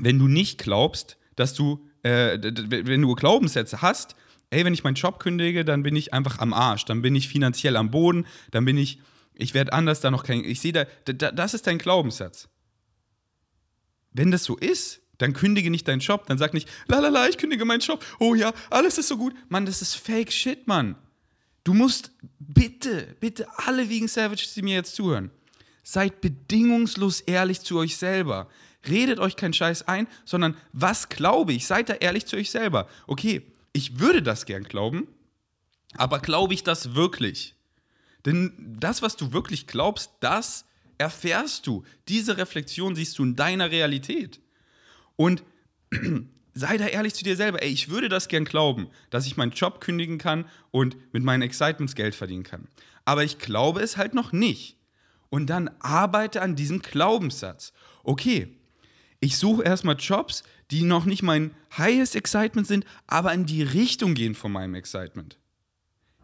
[0.01, 4.15] wenn du nicht glaubst, dass du, äh, wenn du Glaubenssätze hast,
[4.53, 7.27] ey, wenn ich meinen Job kündige, dann bin ich einfach am Arsch, dann bin ich
[7.27, 8.99] finanziell am Boden, dann bin ich,
[9.33, 12.47] ich werde anders da noch kein, ich sehe da, da, das ist dein Glaubenssatz.
[14.11, 17.27] Wenn das so ist, dann kündige nicht deinen Job, dann sag nicht, la la la,
[17.27, 19.33] ich kündige meinen Job, oh ja, alles ist so gut.
[19.49, 20.95] Mann, das ist Fake Shit, Mann.
[21.63, 25.31] Du musst bitte, bitte alle Vegan Savages, die mir jetzt zuhören,
[25.81, 28.49] seid bedingungslos ehrlich zu euch selber.
[28.87, 31.65] Redet euch keinen Scheiß ein, sondern was glaube ich?
[31.65, 32.89] Seid da ehrlich zu euch selber.
[33.07, 35.07] Okay, ich würde das gern glauben,
[35.95, 37.55] aber glaube ich das wirklich?
[38.25, 40.65] Denn das, was du wirklich glaubst, das
[40.97, 41.83] erfährst du.
[42.07, 44.39] Diese Reflexion siehst du in deiner Realität.
[45.15, 45.43] Und
[46.53, 47.61] sei da ehrlich zu dir selber.
[47.61, 51.41] Ey, ich würde das gern glauben, dass ich meinen Job kündigen kann und mit meinen
[51.41, 52.67] Excitements Geld verdienen kann.
[53.05, 54.77] Aber ich glaube es halt noch nicht.
[55.29, 57.73] Und dann arbeite an diesem Glaubenssatz.
[58.03, 58.55] Okay,
[59.23, 64.15] ich suche erstmal Jobs, die noch nicht mein highest Excitement sind, aber in die Richtung
[64.15, 65.37] gehen von meinem Excitement.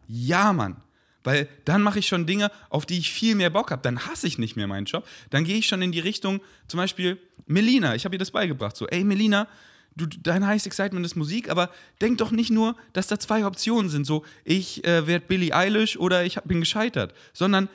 [0.07, 0.83] Ja, Mann.
[1.23, 3.81] Weil dann mache ich schon Dinge, auf die ich viel mehr Bock habe.
[3.81, 5.07] Dann hasse ich nicht mehr meinen Job.
[5.29, 7.95] Dann gehe ich schon in die Richtung, zum Beispiel Melina.
[7.95, 8.75] Ich habe ihr das beigebracht.
[8.75, 9.47] So, ey, Melina,
[9.95, 11.69] du, dein highest Excitement ist Musik, aber
[12.01, 14.05] denk doch nicht nur, dass da zwei Optionen sind.
[14.05, 17.13] So, ich äh, werde Billie Eilish oder ich hab, bin gescheitert.
[17.31, 17.69] Sondern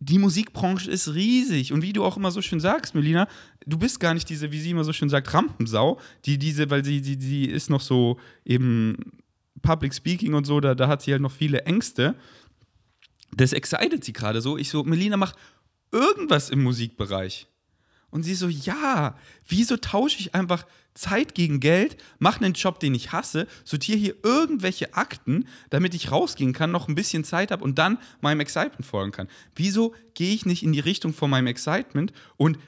[0.00, 1.72] die Musikbranche ist riesig.
[1.72, 3.28] Und wie du auch immer so schön sagst, Melina,
[3.66, 6.84] du bist gar nicht diese, wie sie immer so schön sagt, Rampensau, die diese, weil
[6.84, 8.96] sie, die, die ist noch so eben
[9.62, 12.14] Public Speaking und so, da, da hat sie halt noch viele Ängste.
[13.36, 14.56] Das excited sie gerade so.
[14.56, 15.34] Ich so, Melina, mach
[15.92, 17.48] irgendwas im Musikbereich.
[18.10, 19.16] Und sie so, ja,
[19.46, 24.14] wieso tausche ich einfach Zeit gegen Geld, mache einen Job, den ich hasse, sortiere hier
[24.22, 28.84] irgendwelche Akten, damit ich rausgehen kann, noch ein bisschen Zeit habe und dann meinem Excitement
[28.84, 29.28] folgen kann.
[29.54, 32.58] Wieso gehe ich nicht in die Richtung von meinem Excitement und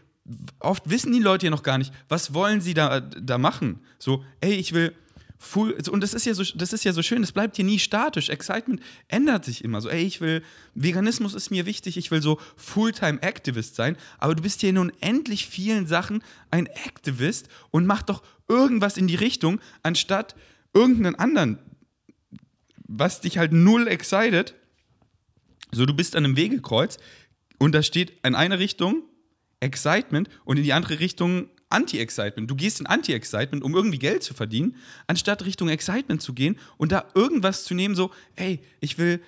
[0.61, 3.81] oft wissen die Leute ja noch gar nicht, was wollen sie da, da machen?
[3.99, 4.95] So, ey, ich will
[5.43, 7.79] full, und das ist ja so, das ist ja so schön, es bleibt hier nie
[7.79, 8.29] statisch.
[8.29, 9.81] Excitement ändert sich immer.
[9.81, 10.43] So, ey, ich will,
[10.75, 15.49] Veganismus ist mir wichtig, ich will so Fulltime-Activist sein, aber du bist hier in unendlich
[15.49, 20.37] vielen Sachen ein Activist und mach doch irgendwas in die Richtung, anstatt
[20.75, 21.59] irgendeinen anderen,
[22.87, 24.55] was dich halt null excited.
[25.73, 26.99] So, du bist an einem Wegekreuz
[27.59, 29.05] und da steht in eine Richtung
[29.61, 32.51] Excitement und in die andere Richtung Anti-Excitement.
[32.51, 36.93] Du gehst in Anti-Excitement, um irgendwie Geld zu verdienen, anstatt Richtung Excitement zu gehen und
[36.93, 39.21] da irgendwas zu nehmen, so, ey, ich will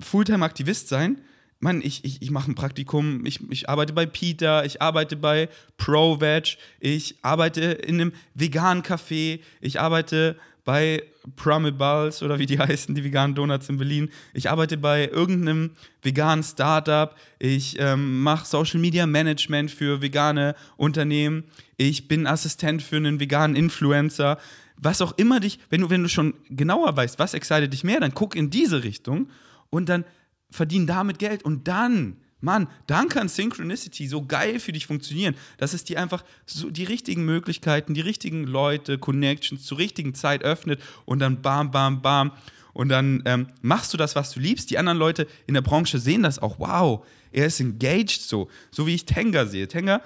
[0.00, 1.20] Fulltime-Aktivist sein.
[1.60, 5.48] Mann, ich, ich, ich mache ein Praktikum, ich, ich arbeite bei Peter, ich arbeite bei
[5.76, 11.02] ProVeg, ich arbeite in einem veganen Café, ich arbeite bei
[11.36, 14.10] Promibals oder wie die heißen, die veganen Donuts in Berlin.
[14.34, 15.70] Ich arbeite bei irgendeinem
[16.02, 17.16] veganen Startup.
[17.38, 21.44] Ich ähm, mache Social Media Management für vegane Unternehmen.
[21.78, 24.36] Ich bin Assistent für einen veganen Influencer.
[24.76, 28.00] Was auch immer dich, wenn du, wenn du schon genauer weißt, was excited dich mehr,
[28.00, 29.30] dann guck in diese Richtung
[29.70, 30.04] und dann
[30.50, 35.72] verdien damit Geld und dann Mann, dann kann Synchronicity so geil für dich funktionieren, dass
[35.72, 40.80] es dir einfach so die richtigen Möglichkeiten, die richtigen Leute, Connections zur richtigen Zeit öffnet
[41.04, 42.32] und dann bam, bam, bam.
[42.72, 44.70] Und dann ähm, machst du das, was du liebst.
[44.70, 46.60] Die anderen Leute in der Branche sehen das auch.
[46.60, 48.48] Wow, er ist engaged so.
[48.70, 49.66] So wie ich Tenga sehe.
[49.66, 50.00] Tenga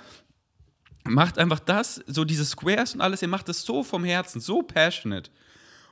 [1.04, 4.62] macht einfach das, so diese Squares und alles, er macht das so vom Herzen, so
[4.62, 5.30] passionate.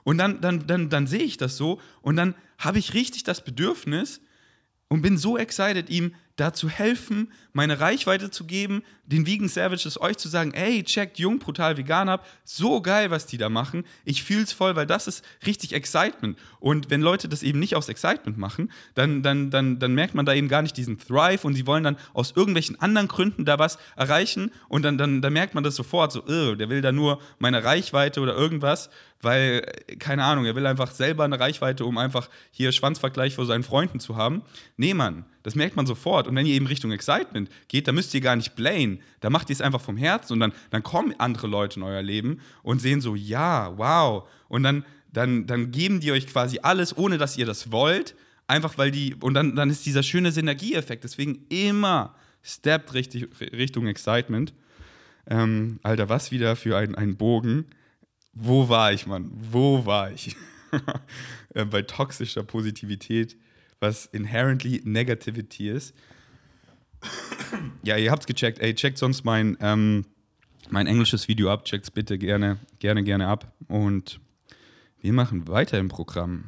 [0.04, 3.44] Und dann, dann, dann, dann sehe ich das so und dann habe ich richtig das
[3.44, 4.20] Bedürfnis
[4.88, 10.16] und bin so excited, ihm dazu helfen, meine Reichweite zu geben, den Vegan Savages euch
[10.18, 13.84] zu sagen, ey, checkt Jung Brutal Vegan ab, so geil, was die da machen.
[14.04, 16.38] Ich fühl's voll, weil das ist richtig Excitement.
[16.60, 20.26] Und wenn Leute das eben nicht aus Excitement machen, dann, dann, dann, dann merkt man
[20.26, 23.58] da eben gar nicht diesen Thrive und sie wollen dann aus irgendwelchen anderen Gründen da
[23.58, 26.92] was erreichen und dann, dann, dann merkt man das sofort, so, oh, der will da
[26.92, 28.90] nur meine Reichweite oder irgendwas,
[29.22, 29.62] weil,
[29.98, 34.00] keine Ahnung, er will einfach selber eine Reichweite, um einfach hier Schwanzvergleich vor seinen Freunden
[34.00, 34.42] zu haben.
[34.76, 36.26] Nee, Mann, das merkt man sofort.
[36.26, 39.00] Und wenn ihr eben Richtung Excitement geht, dann müsst ihr gar nicht blayen.
[39.20, 42.02] Da macht ihr es einfach vom Herzen und dann, dann kommen andere Leute in euer
[42.02, 44.28] Leben und sehen so, ja, wow.
[44.48, 48.14] Und dann, dann, dann geben die euch quasi alles, ohne dass ihr das wollt.
[48.46, 51.04] Einfach weil die, und dann, dann ist dieser schöne Synergieeffekt.
[51.04, 54.52] Deswegen immer steppt richtig, Richtung Excitement.
[55.28, 57.66] Ähm, Alter, was wieder für ein, ein Bogen.
[58.32, 59.30] Wo war ich, Mann?
[59.32, 60.36] Wo war ich?
[61.52, 63.36] Äh, bei toxischer Positivität
[63.80, 65.94] was inherently Negativity ist.
[67.82, 68.58] ja, ihr habt's gecheckt.
[68.58, 70.04] Ey, checkt sonst mein, ähm,
[70.68, 71.64] mein englisches Video ab.
[71.64, 73.52] Checkt's bitte gerne, gerne, gerne ab.
[73.68, 74.20] Und
[75.02, 76.44] Wir machen weiter im Programm.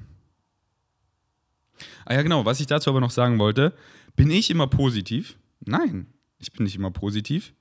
[2.04, 3.74] Ah ja, genau, was ich dazu aber noch sagen wollte,
[4.14, 5.36] bin ich immer positiv?
[5.60, 6.06] Nein,
[6.38, 7.54] ich bin nicht immer positiv,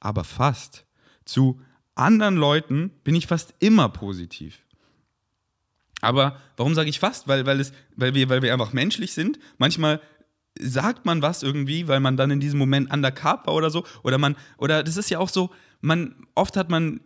[0.00, 0.86] aber fast.
[1.24, 1.60] Zu
[1.94, 4.60] anderen Leuten bin ich fast immer positiv.
[6.00, 7.26] Aber warum sage ich fast?
[7.26, 9.38] Weil, weil, es, weil, wir, weil wir einfach menschlich sind.
[9.58, 10.00] Manchmal
[10.60, 13.84] sagt man was irgendwie, weil man dann in diesem Moment undercover war oder so.
[14.02, 17.00] Oder man, oder das ist ja auch so, man, oft hat man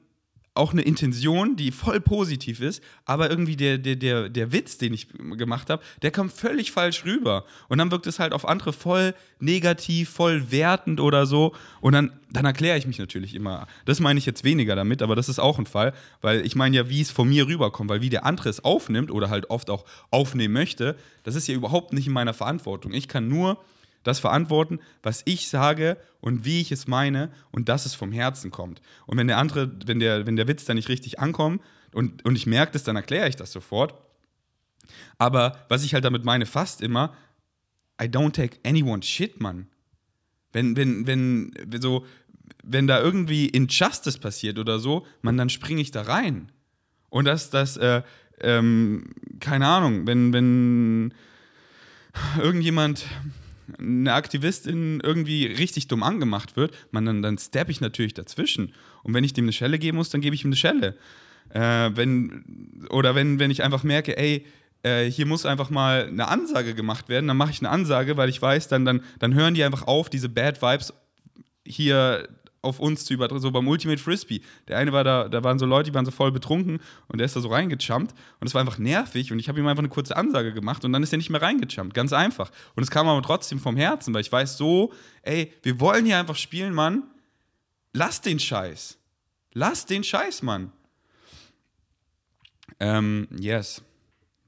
[0.55, 4.93] auch eine Intention, die voll positiv ist, aber irgendwie der, der, der, der Witz, den
[4.93, 7.45] ich gemacht habe, der kommt völlig falsch rüber.
[7.69, 11.55] Und dann wirkt es halt auf andere voll negativ, voll wertend oder so.
[11.81, 13.67] Und dann, dann erkläre ich mich natürlich immer.
[13.87, 16.77] Das meine ich jetzt weniger damit, aber das ist auch ein Fall, weil ich meine
[16.77, 19.71] ja, wie es von mir rüberkommt, weil wie der andere es aufnimmt oder halt oft
[19.71, 22.93] auch aufnehmen möchte, das ist ja überhaupt nicht in meiner Verantwortung.
[22.93, 23.59] Ich kann nur
[24.03, 28.51] das verantworten, was ich sage und wie ich es meine und dass es vom Herzen
[28.51, 28.81] kommt.
[29.07, 31.63] Und wenn der andere, wenn der, wenn der Witz dann nicht richtig ankommt
[31.93, 33.95] und, und ich merke das, dann erkläre ich das sofort.
[35.19, 37.15] Aber was ich halt damit meine, fast immer,
[38.01, 39.69] I don't take anyone's shit, Mann.
[40.53, 42.05] Wenn, wenn, wenn, so,
[42.63, 46.51] wenn da irgendwie Injustice passiert oder so, man, dann springe ich da rein.
[47.09, 48.03] Und das, das, äh,
[48.41, 49.05] ähm,
[49.41, 51.15] keine Ahnung, wenn, wenn
[52.39, 53.07] irgendjemand
[53.79, 58.75] eine Aktivistin irgendwie richtig dumm angemacht wird, man, dann, dann steppe ich natürlich dazwischen.
[59.03, 60.97] Und wenn ich dem eine Schelle geben muss, dann gebe ich ihm eine Schelle.
[61.51, 64.47] Äh, wenn, oder wenn, wenn ich einfach merke, ey,
[64.83, 68.29] äh, hier muss einfach mal eine Ansage gemacht werden, dann mache ich eine Ansage, weil
[68.29, 70.93] ich weiß, dann, dann, dann hören die einfach auf, diese Bad Vibes
[71.65, 72.29] hier
[72.63, 74.41] auf uns zu übertragen, so beim Ultimate Frisbee.
[74.69, 77.27] Der eine war da, da waren so Leute, die waren so voll betrunken und der
[77.27, 79.89] ist da so reingejumpt und es war einfach nervig und ich habe ihm einfach eine
[79.89, 81.93] kurze Ansage gemacht und dann ist er nicht mehr reingejumpt.
[81.93, 82.51] Ganz einfach.
[82.77, 86.19] Und es kam aber trotzdem vom Herzen, weil ich weiß so, ey, wir wollen hier
[86.19, 87.03] einfach spielen, Mann.
[87.93, 88.99] Lass den Scheiß.
[89.53, 90.73] Lass den Scheiß, Mann.
[92.81, 93.83] Ähm, yes.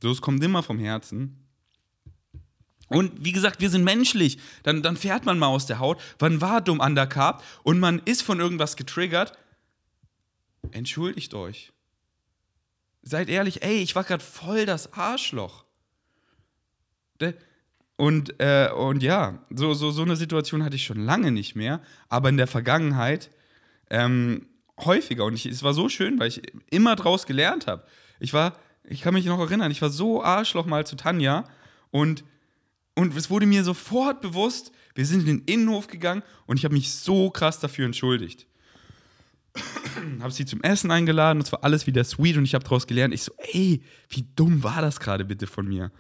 [0.03, 1.44] So, es kommt immer vom Herzen.
[2.89, 4.39] Und wie gesagt, wir sind menschlich.
[4.63, 6.01] Dann, dann fährt man mal aus der Haut.
[6.21, 9.37] Man war dumm undercarb und man ist von irgendwas getriggert.
[10.71, 11.73] Entschuldigt euch.
[13.03, 15.65] Seid ehrlich, ey, ich war gerade voll das Arschloch.
[17.97, 21.81] Und, äh, und ja, so, so, so eine Situation hatte ich schon lange nicht mehr,
[22.09, 23.31] aber in der Vergangenheit
[23.91, 25.25] ähm, häufiger.
[25.25, 27.85] Und ich, es war so schön, weil ich immer draus gelernt habe.
[28.19, 31.45] Ich war, ich kann mich noch erinnern, ich war so Arschloch mal zu Tanja
[31.91, 32.25] und
[32.95, 36.75] und es wurde mir sofort bewusst, wir sind in den Innenhof gegangen und ich habe
[36.75, 38.47] mich so krass dafür entschuldigt.
[40.21, 42.87] habe sie zum Essen eingeladen und es war alles wieder sweet und ich habe daraus
[42.87, 43.15] gelernt.
[43.15, 45.91] Ich so, ey, wie dumm war das gerade bitte von mir?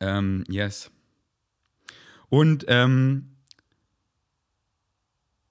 [0.00, 0.90] Ähm, yes.
[2.28, 3.36] Und, ähm,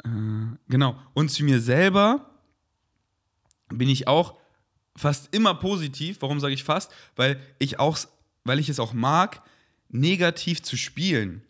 [0.03, 0.09] äh,
[0.67, 0.99] genau.
[1.13, 2.31] Und zu mir selber
[3.69, 4.37] bin ich auch
[4.95, 6.17] fast immer positiv.
[6.21, 6.91] Warum sage ich fast?
[7.15, 7.97] Weil ich auch,
[8.43, 9.43] weil ich es auch mag,
[9.91, 11.43] negativ zu spielen.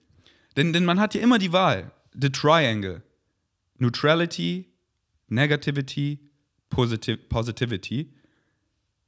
[0.58, 1.92] Denn, denn man hat ja immer die Wahl.
[2.14, 3.04] The Triangle.
[3.78, 4.66] Neutrality,
[5.28, 6.20] Negativity,
[6.70, 8.14] Positiv Positivity.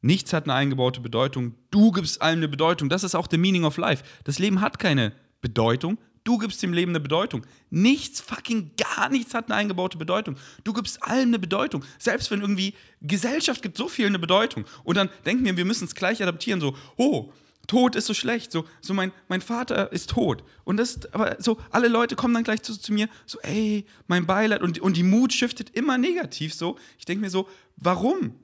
[0.01, 1.55] Nichts hat eine eingebaute Bedeutung.
[1.71, 2.89] Du gibst allem eine Bedeutung.
[2.89, 4.03] Das ist auch the meaning of life.
[4.23, 5.97] Das Leben hat keine Bedeutung.
[6.23, 7.45] Du gibst dem Leben eine Bedeutung.
[7.69, 10.37] Nichts, fucking gar nichts hat eine eingebaute Bedeutung.
[10.63, 11.83] Du gibst allem eine Bedeutung.
[11.99, 14.65] Selbst wenn irgendwie Gesellschaft gibt so viel eine Bedeutung.
[14.83, 16.61] Und dann denken wir, wir müssen es gleich adaptieren.
[16.61, 17.31] So, oh,
[17.67, 20.43] Tod ist so schlecht, so, so mein, mein Vater ist tot.
[20.65, 24.25] Und das, aber so, alle Leute kommen dann gleich zu, zu mir, so, ey, mein
[24.25, 24.61] Beileid.
[24.61, 26.77] Und, und die Mut shiftet immer negativ so.
[26.99, 27.47] Ich denke mir so,
[27.77, 28.35] warum?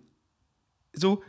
[0.93, 1.21] So,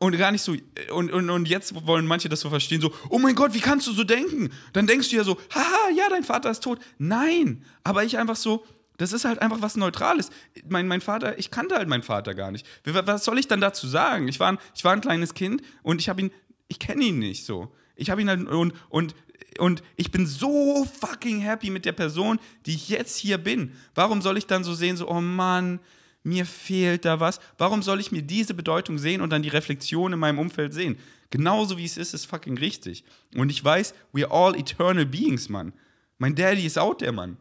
[0.00, 0.54] und gar nicht so,
[0.92, 3.86] und, und, und jetzt wollen manche das so verstehen, so, oh mein Gott, wie kannst
[3.88, 4.50] du so denken?
[4.72, 6.78] Dann denkst du ja so, haha, ja, dein Vater ist tot.
[6.98, 8.64] Nein, aber ich einfach so,
[8.98, 10.30] das ist halt einfach was Neutrales.
[10.68, 12.66] Mein, mein Vater, ich kannte halt meinen Vater gar nicht.
[12.84, 14.28] Was soll ich dann dazu sagen?
[14.28, 16.32] Ich war ein, ich war ein kleines Kind und ich habe ihn,
[16.66, 17.72] ich kenne ihn nicht so.
[17.94, 19.14] Ich habe ihn halt, und, und,
[19.58, 23.72] und ich bin so fucking happy mit der Person, die ich jetzt hier bin.
[23.94, 25.78] Warum soll ich dann so sehen, so, oh Mann,
[26.24, 27.38] mir fehlt da was?
[27.56, 30.98] Warum soll ich mir diese Bedeutung sehen und dann die Reflexion in meinem Umfeld sehen?
[31.30, 33.04] Genauso wie es ist, ist fucking richtig.
[33.36, 35.72] Und ich weiß, we're all eternal beings, Mann.
[36.18, 37.36] Mein Daddy ist out there, Mann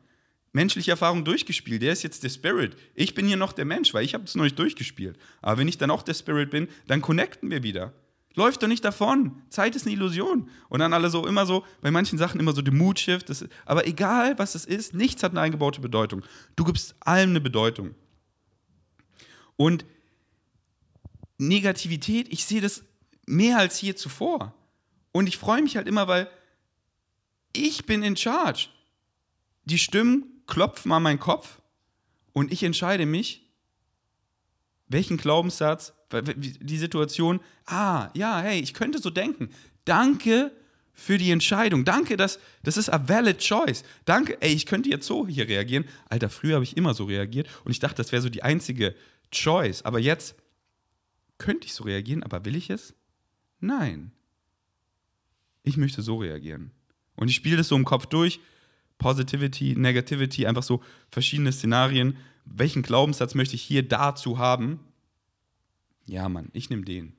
[0.57, 1.83] menschliche Erfahrung durchgespielt.
[1.83, 2.75] Der ist jetzt der Spirit.
[2.95, 5.15] Ich bin hier noch der Mensch, weil ich habe es noch nicht durchgespielt.
[5.39, 7.93] Aber wenn ich dann auch der Spirit bin, dann connecten wir wieder.
[8.33, 9.43] Läuft doch nicht davon.
[9.49, 10.49] Zeit ist eine Illusion.
[10.69, 13.29] Und dann alle so immer so, bei manchen Sachen immer so die Mood Shift.
[13.29, 16.23] Das, aber egal, was es ist, nichts hat eine eingebaute Bedeutung.
[16.55, 17.93] Du gibst allem eine Bedeutung.
[19.57, 19.85] Und
[21.37, 22.83] Negativität, ich sehe das
[23.27, 24.55] mehr als je zuvor.
[25.11, 26.27] Und ich freue mich halt immer, weil
[27.53, 28.69] ich bin in charge.
[29.65, 31.61] Die Stimmen klopfen an meinen Kopf
[32.33, 33.47] und ich entscheide mich,
[34.87, 39.49] welchen Glaubenssatz die Situation, ah, ja, hey, ich könnte so denken.
[39.85, 40.51] Danke
[40.93, 41.85] für die Entscheidung.
[41.85, 43.83] Danke, dass, das ist a valid choice.
[44.05, 45.85] Danke, ey, ich könnte jetzt so hier reagieren.
[46.09, 48.95] Alter, früher habe ich immer so reagiert und ich dachte, das wäre so die einzige
[49.31, 49.83] Choice.
[49.83, 50.35] Aber jetzt
[51.37, 52.95] könnte ich so reagieren, aber will ich es?
[53.59, 54.11] Nein.
[55.63, 56.71] Ich möchte so reagieren.
[57.15, 58.39] Und ich spiele das so im Kopf durch.
[58.97, 62.17] Positivity, Negativity, einfach so verschiedene Szenarien.
[62.45, 64.79] Welchen Glaubenssatz möchte ich hier dazu haben?
[66.05, 67.13] Ja, Mann, ich nehme den.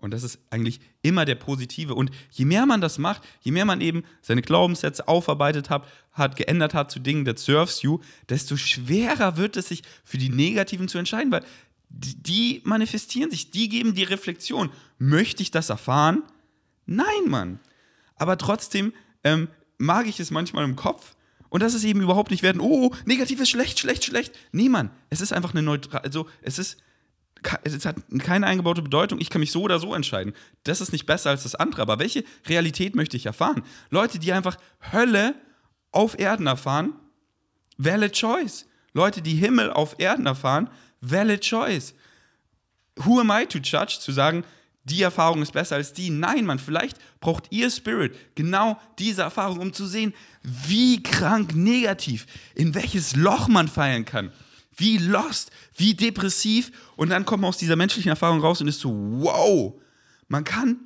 [0.00, 1.94] Und das ist eigentlich immer der Positive.
[1.94, 6.36] Und je mehr man das macht, je mehr man eben seine Glaubenssätze aufarbeitet hat, hat
[6.36, 10.86] geändert hat zu Dingen that serves you, desto schwerer wird es sich für die Negativen
[10.86, 11.44] zu entscheiden, weil
[11.90, 14.70] die manifestieren sich, die geben die Reflexion.
[14.98, 16.22] Möchte ich das erfahren?
[16.86, 17.58] Nein, Mann.
[18.14, 18.92] Aber trotzdem
[19.24, 21.14] ähm, mag ich es manchmal im Kopf.
[21.48, 24.34] Und das ist eben überhaupt nicht werden, oh, negativ ist schlecht, schlecht, schlecht.
[24.52, 26.76] Nee, Mann, es ist einfach eine neutral, also es ist
[27.62, 30.34] es hat keine eingebaute Bedeutung, ich kann mich so oder so entscheiden.
[30.64, 33.62] Das ist nicht besser als das andere, aber welche Realität möchte ich erfahren?
[33.90, 34.56] Leute, die einfach
[34.92, 35.34] Hölle
[35.92, 36.94] auf Erden erfahren,
[37.76, 38.66] valid choice.
[38.92, 40.68] Leute, die Himmel auf Erden erfahren,
[41.00, 41.94] valid choice.
[43.04, 44.44] Who am I to judge, zu sagen,
[44.90, 46.10] die Erfahrung ist besser als die?
[46.10, 52.26] Nein, man, vielleicht braucht ihr Spirit genau diese Erfahrung, um zu sehen, wie krank negativ,
[52.54, 54.32] in welches Loch man fallen kann
[54.78, 56.72] wie lost, wie depressiv.
[56.96, 59.74] Und dann kommt man aus dieser menschlichen Erfahrung raus und ist so, wow,
[60.28, 60.78] man kann,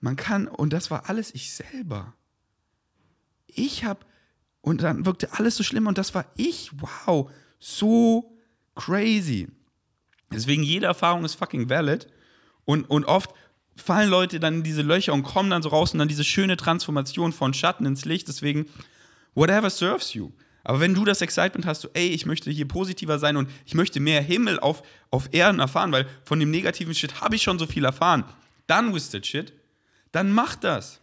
[0.00, 2.14] man kann, und das war alles ich selber.
[3.46, 4.00] Ich habe,
[4.60, 8.36] und dann wirkte alles so schlimm und das war ich, wow, so
[8.74, 9.48] crazy.
[10.32, 12.08] Deswegen jede Erfahrung ist fucking valid
[12.66, 13.30] und, und oft
[13.76, 16.56] fallen Leute dann in diese Löcher und kommen dann so raus und dann diese schöne
[16.58, 18.28] Transformation von Schatten ins Licht.
[18.28, 18.66] Deswegen,
[19.34, 20.30] whatever serves you.
[20.64, 23.74] Aber wenn du das Excitement hast, so, ey, ich möchte hier positiver sein und ich
[23.74, 27.58] möchte mehr Himmel auf, auf Erden erfahren, weil von dem negativen Shit habe ich schon
[27.58, 28.24] so viel erfahren,
[28.66, 29.52] dann with that shit,
[30.10, 31.00] dann mach das.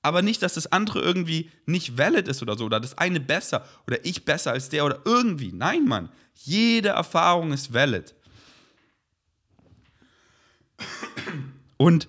[0.00, 3.66] Aber nicht, dass das andere irgendwie nicht valid ist oder so, oder das eine besser
[3.86, 5.52] oder ich besser als der oder irgendwie.
[5.52, 6.08] Nein, Mann.
[6.34, 8.14] Jede Erfahrung ist valid.
[11.76, 12.08] Und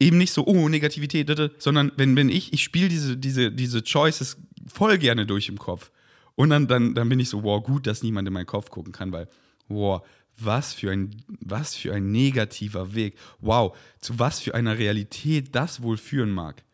[0.00, 4.36] eben nicht so, oh, Negativität, sondern wenn, wenn ich, ich spiele diese, diese, diese Choices
[4.66, 5.90] voll gerne durch im Kopf.
[6.34, 8.92] Und dann, dann, dann bin ich so, wow, gut, dass niemand in meinen Kopf gucken
[8.92, 9.28] kann, weil,
[9.68, 10.02] wow,
[10.36, 13.16] was für ein, was für ein negativer Weg.
[13.40, 16.64] Wow, zu was für einer Realität das wohl führen mag.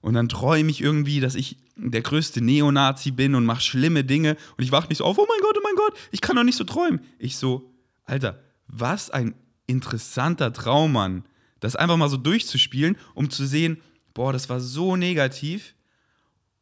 [0.00, 4.36] Und dann träume ich irgendwie, dass ich der größte Neonazi bin und mache schlimme Dinge.
[4.56, 6.42] Und ich wache nicht so auf, oh mein Gott, oh mein Gott, ich kann doch
[6.42, 7.00] nicht so träumen.
[7.18, 7.70] Ich so,
[8.04, 9.34] Alter, was ein
[9.66, 11.24] interessanter Traum, Mann.
[11.60, 13.80] Das einfach mal so durchzuspielen, um zu sehen,
[14.12, 15.74] boah, das war so negativ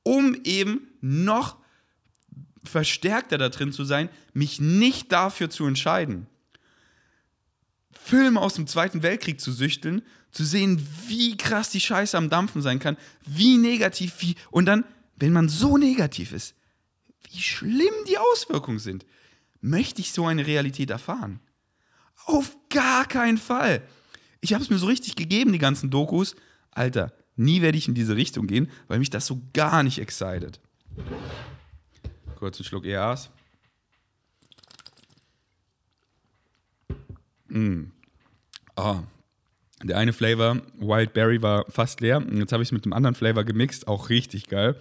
[0.02, 1.56] um eben noch
[2.64, 6.26] verstärkter da drin zu sein, mich nicht dafür zu entscheiden.
[7.92, 12.62] Filme aus dem Zweiten Weltkrieg zu süchteln, zu sehen, wie krass die Scheiße am Dampfen
[12.62, 14.34] sein kann, wie negativ, wie.
[14.50, 14.84] Und dann,
[15.16, 16.54] wenn man so negativ ist,
[17.30, 19.06] wie schlimm die Auswirkungen sind.
[19.60, 21.38] Möchte ich so eine Realität erfahren?
[22.26, 23.82] Auf gar keinen Fall.
[24.40, 26.34] Ich habe es mir so richtig gegeben, die ganzen Dokus.
[26.70, 30.60] Alter, Nie werde ich in diese Richtung gehen, weil mich das so gar nicht excited.
[32.36, 33.30] Kurzen Schluck EAs.
[37.48, 37.84] Mm.
[38.76, 39.00] Oh.
[39.82, 42.24] Der eine Flavor, Wild Berry, war fast leer.
[42.32, 43.88] Jetzt habe ich es mit dem anderen Flavor gemixt.
[43.88, 44.76] Auch richtig geil.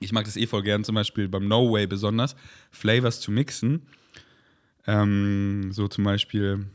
[0.00, 2.36] Ich mag das eh voll gern, zum Beispiel beim No Way besonders,
[2.70, 3.86] Flavors zu mixen.
[4.86, 6.66] Ähm, so zum Beispiel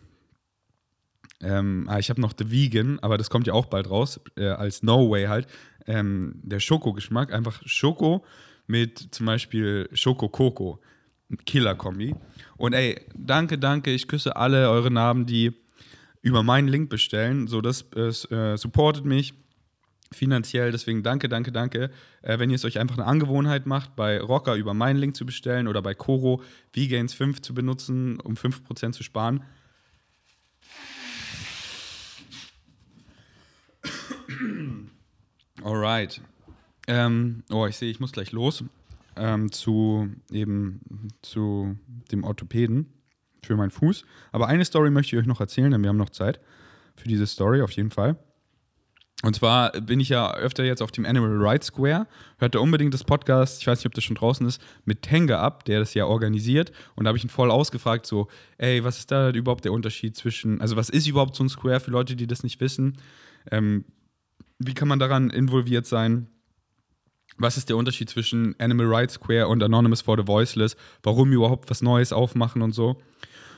[1.42, 4.48] ähm, ah, ich habe noch The Vegan, aber das kommt ja auch bald raus, äh,
[4.48, 5.48] als No Way halt.
[5.88, 8.24] Ähm, der Schokogeschmack, einfach Schoko
[8.68, 10.80] mit zum Beispiel Schoko-Koko.
[11.46, 12.16] Killer-Kombi.
[12.58, 15.54] Und ey, danke, danke, ich küsse alle eure Namen, die
[16.22, 17.48] über meinen Link bestellen.
[17.48, 19.34] So, das äh, supportet mich
[20.14, 20.72] finanziell.
[20.72, 21.90] Deswegen danke, danke, danke.
[22.22, 25.26] Äh, wenn ihr es euch einfach eine Angewohnheit macht, bei Rocker über meinen Link zu
[25.26, 26.42] bestellen oder bei Koro
[26.74, 29.44] Vgains 5 zu benutzen, um 5% zu sparen,
[35.64, 36.22] Alright.
[36.88, 38.64] Ähm, oh, ich sehe, ich muss gleich los
[39.16, 40.82] ähm, zu eben
[41.22, 41.78] zu
[42.12, 42.88] dem Orthopäden
[43.44, 44.06] für meinen Fuß.
[44.32, 46.40] Aber eine Story möchte ich euch noch erzählen, denn wir haben noch Zeit
[46.96, 48.18] für diese Story auf jeden Fall.
[49.24, 52.08] Und zwar bin ich ja öfter jetzt auf dem Animal Rights Square.
[52.40, 55.40] Hört da unbedingt das Podcast, ich weiß nicht, ob das schon draußen ist, mit Tenga
[55.40, 56.72] ab, der das ja organisiert.
[56.96, 60.16] Und da habe ich ihn voll ausgefragt, so, ey, was ist da überhaupt der Unterschied
[60.16, 62.98] zwischen, also was ist überhaupt so ein Square für Leute, die das nicht wissen?
[63.52, 63.86] Ähm,
[64.58, 66.28] wie kann man daran involviert sein?
[67.38, 70.76] Was ist der Unterschied zwischen Animal Rights Square und Anonymous for the Voiceless?
[71.04, 73.02] Warum überhaupt was Neues aufmachen und so?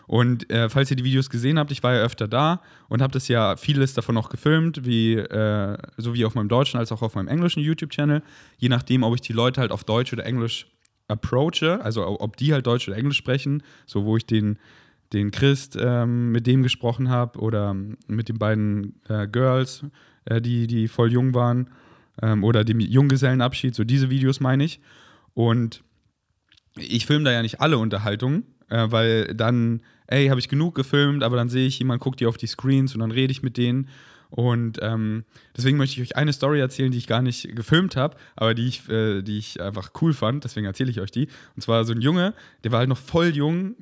[0.08, 3.14] Und äh, falls ihr die Videos gesehen habt, ich war ja öfter da und habe
[3.14, 7.16] das ja vieles davon auch gefilmt, wie äh, sowie auf meinem deutschen als auch auf
[7.16, 8.22] meinem englischen YouTube-Channel.
[8.58, 10.68] Je nachdem, ob ich die Leute halt auf Deutsch oder Englisch
[11.08, 14.58] approache, also ob die halt Deutsch oder Englisch sprechen, so wo ich den,
[15.14, 17.76] den Christ ähm, mit dem gesprochen habe oder
[18.08, 19.84] mit den beiden äh, Girls,
[20.26, 21.70] äh, die, die voll jung waren
[22.22, 24.80] ähm, oder dem Junggesellenabschied, so diese Videos meine ich.
[25.34, 25.84] Und
[26.76, 28.44] ich filme da ja nicht alle Unterhaltungen,
[28.74, 32.28] äh, weil dann, ey, habe ich genug gefilmt, aber dann sehe ich, jemand guckt dir
[32.28, 33.88] auf die Screens und dann rede ich mit denen.
[34.32, 38.18] Und ähm, deswegen möchte ich euch eine Story erzählen, die ich gar nicht gefilmt habe,
[38.36, 40.44] aber die ich, äh, die ich einfach cool fand.
[40.44, 41.28] Deswegen erzähle ich euch die.
[41.56, 43.76] Und zwar so ein Junge, der war halt noch voll jung,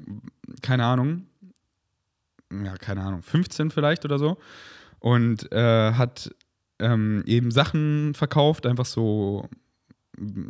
[0.61, 1.25] keine Ahnung,
[2.51, 4.37] ja, keine Ahnung, 15 vielleicht oder so.
[4.99, 6.35] Und äh, hat
[6.79, 9.47] ähm, eben Sachen verkauft, einfach so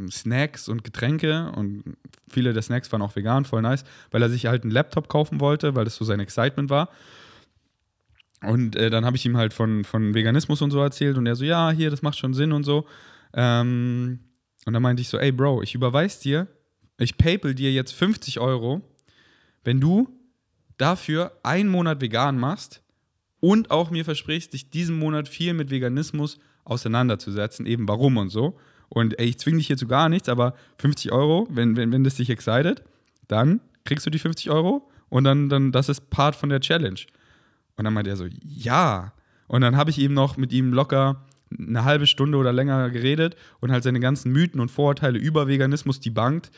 [0.09, 1.84] Snacks und Getränke und
[2.30, 5.39] viele der Snacks waren auch vegan, voll nice, weil er sich halt einen Laptop kaufen
[5.39, 6.89] wollte, weil das so sein Excitement war.
[8.43, 11.36] Und äh, dann habe ich ihm halt von, von Veganismus und so erzählt und er
[11.36, 12.86] so, ja, hier, das macht schon Sinn und so.
[13.34, 14.19] Ähm,
[14.65, 16.47] und dann meinte ich so, ey Bro, ich überweis dir,
[16.97, 18.82] ich paypal dir jetzt 50 Euro,
[19.63, 20.09] wenn du
[20.78, 22.82] dafür einen Monat vegan machst
[23.39, 28.59] und auch mir versprichst, dich diesen Monat viel mit Veganismus auseinanderzusetzen, eben warum und so.
[28.93, 32.03] Und ey, ich zwinge dich hier zu gar nichts, aber 50 Euro, wenn, wenn, wenn
[32.03, 32.83] das dich excited,
[33.29, 36.99] dann kriegst du die 50 Euro und dann, dann, das ist Part von der Challenge.
[37.77, 39.13] Und dann meinte er so, ja.
[39.47, 41.25] Und dann habe ich eben noch mit ihm locker
[41.57, 46.01] eine halbe Stunde oder länger geredet und halt seine ganzen Mythen und Vorurteile über Veganismus
[46.01, 46.51] debunked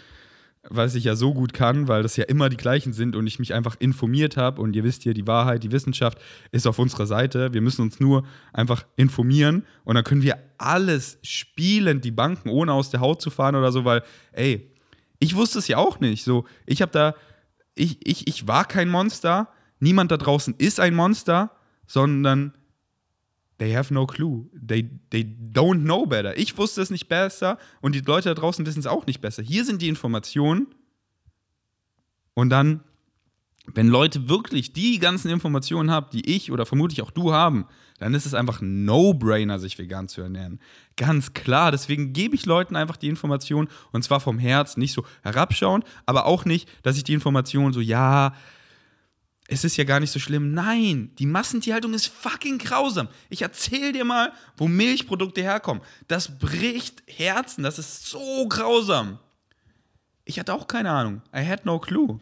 [0.70, 3.38] was ich ja so gut kann, weil das ja immer die gleichen sind und ich
[3.38, 4.62] mich einfach informiert habe.
[4.62, 6.18] Und ihr wisst ja, die Wahrheit, die Wissenschaft
[6.52, 7.54] ist auf unserer Seite.
[7.54, 12.72] Wir müssen uns nur einfach informieren und dann können wir alles spielend die Banken, ohne
[12.72, 14.72] aus der Haut zu fahren oder so, weil, ey,
[15.20, 16.24] ich wusste es ja auch nicht.
[16.24, 17.16] So, ich habe da,
[17.76, 19.50] ich, ich, ich war kein Monster.
[19.80, 21.52] Niemand da draußen ist ein Monster,
[21.88, 22.54] sondern
[23.64, 24.50] They have no clue.
[24.54, 26.38] They, they don't know better.
[26.38, 29.42] Ich wusste es nicht besser und die Leute da draußen wissen es auch nicht besser.
[29.42, 30.68] Hier sind die Informationen.
[32.34, 32.82] Und dann,
[33.68, 37.68] wenn Leute wirklich die ganzen Informationen haben, die ich oder vermutlich auch du haben,
[38.00, 40.60] dann ist es einfach ein No-Brainer, sich vegan zu ernähren.
[40.98, 41.72] Ganz klar.
[41.72, 46.26] Deswegen gebe ich Leuten einfach die Information und zwar vom Herz, nicht so herabschauen, aber
[46.26, 48.34] auch nicht, dass ich die Information so, ja,
[49.48, 50.54] es ist ja gar nicht so schlimm.
[50.54, 53.10] Nein, die Massentierhaltung ist fucking grausam.
[53.30, 55.84] Ich erzähl dir mal, wo Milchprodukte herkommen.
[56.08, 59.20] Das bricht Herzen, das ist so grausam.
[60.26, 61.22] Ich hatte auch keine Ahnung.
[61.36, 62.20] I had no clue.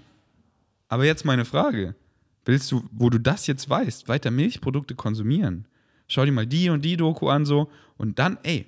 [0.88, 1.96] Aber jetzt meine Frage.
[2.44, 5.68] Willst du, wo du das jetzt weißt, weiter Milchprodukte konsumieren?
[6.08, 8.66] Schau dir mal die und die Doku an so und dann, ey,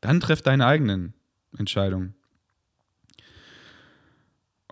[0.00, 1.14] dann treff deine eigenen
[1.58, 2.14] Entscheidungen.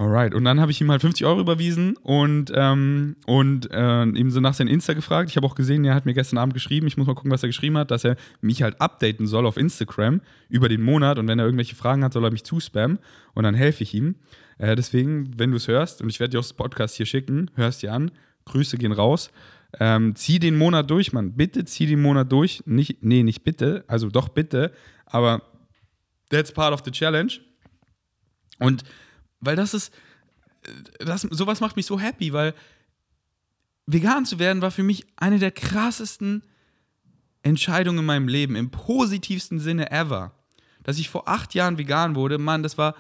[0.01, 4.31] Alright, und dann habe ich ihm halt 50 Euro überwiesen und, ähm, und äh, ihm
[4.31, 5.29] so nach seinem Insta gefragt.
[5.29, 7.43] Ich habe auch gesehen, er hat mir gestern Abend geschrieben, ich muss mal gucken, was
[7.43, 11.29] er geschrieben hat, dass er mich halt updaten soll auf Instagram über den Monat und
[11.29, 12.99] wenn er irgendwelche Fragen hat, soll er mich zuspammen
[13.35, 14.15] und dann helfe ich ihm.
[14.57, 17.51] Äh, deswegen, wenn du es hörst, und ich werde dir auch das Podcast hier schicken,
[17.55, 18.11] hörst dir an,
[18.47, 19.31] Grüße gehen raus.
[19.81, 21.35] Ähm, zieh den Monat durch, Mann.
[21.35, 22.63] Bitte zieh den Monat durch.
[22.65, 24.73] Nicht, nee, nicht bitte, also doch bitte,
[25.05, 25.43] aber
[26.31, 27.41] that's part of the challenge.
[28.59, 28.83] Und
[29.41, 29.93] weil das ist,
[30.99, 32.55] das, sowas macht mich so happy, weil
[33.87, 36.43] vegan zu werden war für mich eine der krassesten
[37.43, 40.33] Entscheidungen in meinem Leben, im positivsten Sinne ever.
[40.83, 42.95] Dass ich vor acht Jahren vegan wurde, Mann, das war,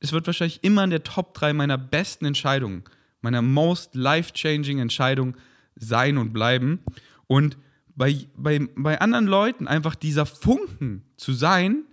[0.00, 2.84] es wird wahrscheinlich immer in der Top 3 meiner besten Entscheidungen,
[3.20, 5.36] meiner most life-changing Entscheidung
[5.76, 6.80] sein und bleiben.
[7.26, 7.56] Und
[7.94, 11.84] bei, bei, bei anderen Leuten einfach dieser Funken zu sein,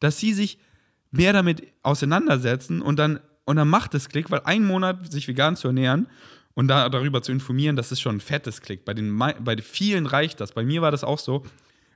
[0.00, 0.58] dass sie sich
[1.10, 5.56] mehr damit auseinandersetzen und dann und dann macht es Klick, weil ein Monat sich vegan
[5.56, 6.08] zu ernähren
[6.54, 8.84] und da, darüber zu informieren, das ist schon ein fettes Klick.
[8.84, 10.52] Bei, den, bei vielen reicht das.
[10.52, 11.44] Bei mir war das auch so.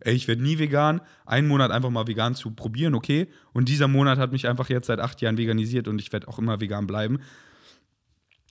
[0.00, 1.00] Ey, ich werde nie vegan.
[1.26, 3.28] Einen Monat einfach mal vegan zu probieren, okay.
[3.52, 6.38] Und dieser Monat hat mich einfach jetzt seit acht Jahren veganisiert und ich werde auch
[6.38, 7.20] immer vegan bleiben.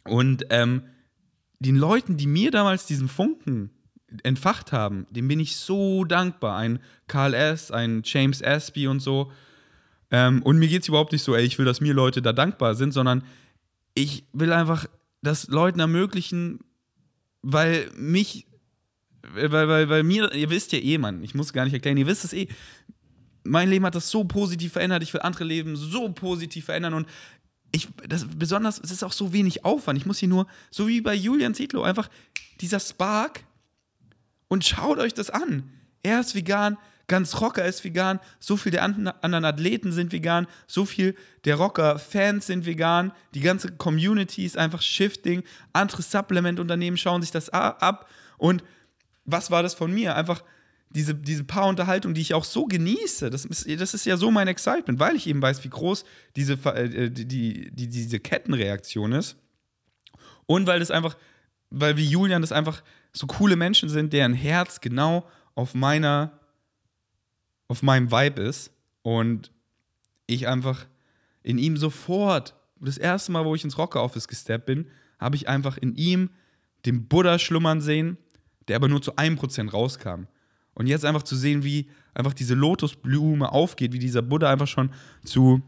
[0.05, 0.83] Und ähm,
[1.59, 3.71] den Leuten, die mir damals diesen Funken
[4.23, 6.57] entfacht haben, dem bin ich so dankbar.
[6.57, 9.31] Ein Karl S., ein James Aspie und so.
[10.11, 12.33] Ähm, und mir geht es überhaupt nicht so, ey, ich will, dass mir Leute da
[12.33, 13.23] dankbar sind, sondern
[13.93, 14.85] ich will einfach
[15.21, 16.59] das Leuten ermöglichen,
[17.41, 18.47] weil mich,
[19.33, 22.07] weil, weil, weil mir, ihr wisst ja eh, Mann, ich muss gar nicht erklären, ihr
[22.07, 22.47] wisst es eh,
[23.43, 27.07] mein Leben hat das so positiv verändert, ich will andere Leben so positiv verändern und
[27.71, 29.99] ich, das, besonders, es ist auch so wenig Aufwand.
[29.99, 32.09] Ich muss hier nur, so wie bei Julian Zietlow, einfach
[32.61, 33.43] dieser Spark
[34.47, 35.69] und schaut euch das an.
[36.01, 36.77] Er ist vegan,
[37.07, 42.47] ganz Rocker ist vegan, so viel der anderen Athleten sind vegan, so viel der Rocker-Fans
[42.47, 45.43] sind vegan, die ganze Community ist einfach shifting,
[45.73, 48.63] andere Supplement-Unternehmen schauen sich das ab und
[49.25, 50.15] was war das von mir?
[50.15, 50.43] Einfach
[50.89, 54.31] diese, diese paar Unterhaltungen, die ich auch so genieße, das ist, das ist ja so
[54.31, 56.05] mein Excitement, weil ich eben weiß, wie groß
[56.35, 59.35] diese, äh, die, die, die, diese Kettenreaktion ist.
[60.45, 61.17] Und weil das einfach,
[61.69, 62.81] weil wie Julian das einfach
[63.11, 66.39] so coole Menschen sind, deren Herz genau auf meiner,
[67.67, 68.71] auf meinem Vibe ist.
[69.01, 69.51] Und
[70.25, 70.85] ich einfach
[71.43, 74.87] in ihm sofort, das erste Mal, wo ich ins Rocker Office gesteppt bin,
[75.19, 76.29] habe ich einfach in ihm
[76.85, 78.17] den Buddha schlummern sehen,
[78.67, 80.27] der aber nur zu einem Prozent rauskam.
[80.73, 84.91] Und jetzt einfach zu sehen, wie einfach diese Lotusblume aufgeht, wie dieser Buddha einfach schon
[85.23, 85.63] zu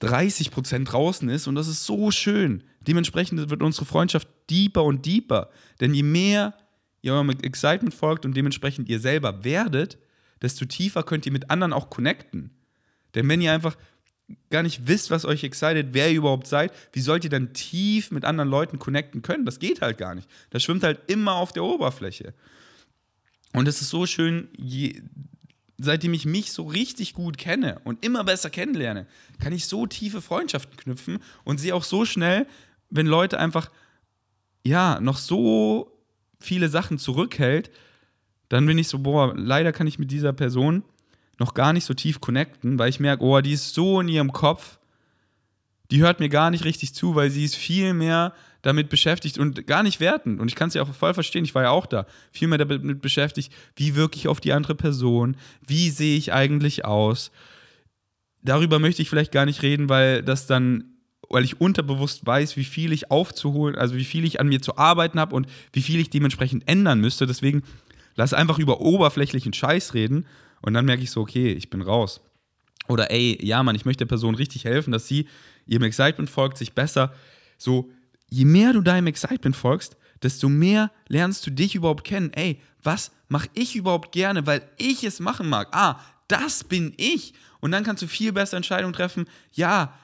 [0.00, 1.46] 30 Prozent draußen ist.
[1.46, 2.62] Und das ist so schön.
[2.86, 5.48] Dementsprechend wird unsere Freundschaft deeper und deeper.
[5.80, 6.54] Denn je mehr
[7.00, 9.98] ihr eurem Excitement folgt und dementsprechend ihr selber werdet,
[10.42, 12.50] desto tiefer könnt ihr mit anderen auch connecten.
[13.14, 13.76] Denn wenn ihr einfach
[14.50, 18.10] gar nicht wisst, was euch excited, wer ihr überhaupt seid, wie sollt ihr dann tief
[18.10, 19.44] mit anderen Leuten connecten können?
[19.44, 20.28] Das geht halt gar nicht.
[20.50, 22.34] Das schwimmt halt immer auf der Oberfläche.
[23.52, 25.02] Und es ist so schön, je,
[25.78, 29.06] seitdem ich mich so richtig gut kenne und immer besser kennenlerne,
[29.40, 32.46] kann ich so tiefe Freundschaften knüpfen und sehe auch so schnell,
[32.88, 33.70] wenn Leute einfach,
[34.64, 35.98] ja, noch so
[36.40, 37.70] viele Sachen zurückhält,
[38.52, 40.84] dann bin ich so, boah, leider kann ich mit dieser Person
[41.38, 44.30] noch gar nicht so tief connecten, weil ich merke, oh, die ist so in ihrem
[44.30, 44.78] Kopf,
[45.90, 49.66] die hört mir gar nicht richtig zu, weil sie ist viel mehr damit beschäftigt und
[49.66, 50.38] gar nicht wertend.
[50.38, 52.58] Und ich kann es ja auch voll verstehen, ich war ja auch da, viel mehr
[52.58, 55.34] damit beschäftigt, wie wirke ich auf die andere Person,
[55.66, 57.30] wie sehe ich eigentlich aus.
[58.42, 60.92] Darüber möchte ich vielleicht gar nicht reden, weil das dann,
[61.30, 64.76] weil ich unterbewusst weiß, wie viel ich aufzuholen, also wie viel ich an mir zu
[64.76, 67.26] arbeiten habe und wie viel ich dementsprechend ändern müsste.
[67.26, 67.62] Deswegen
[68.14, 70.26] lass einfach über oberflächlichen Scheiß reden
[70.60, 72.20] und dann merke ich so, okay, ich bin raus.
[72.88, 75.26] Oder ey, ja, Mann, ich möchte der Person richtig helfen, dass sie
[75.66, 77.14] ihrem Excitement folgt, sich besser
[77.58, 77.90] so
[78.28, 82.32] je mehr du deinem Excitement folgst, desto mehr lernst du dich überhaupt kennen.
[82.32, 85.68] Ey, was mache ich überhaupt gerne, weil ich es machen mag?
[85.72, 87.34] Ah, das bin ich.
[87.60, 89.26] Und dann kannst du viel besser Entscheidungen treffen.
[89.52, 89.98] Ja,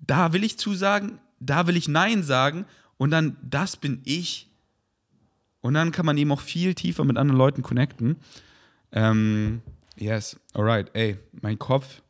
[0.00, 2.66] da will ich zusagen, da will ich Nein sagen.
[2.96, 4.49] Und dann, das bin ich.
[5.60, 8.16] Und dann kann man eben auch viel tiefer mit anderen Leuten connecten.
[8.92, 9.62] Ähm,
[9.96, 10.90] yes, alright.
[10.94, 12.02] Ey, mein Kopf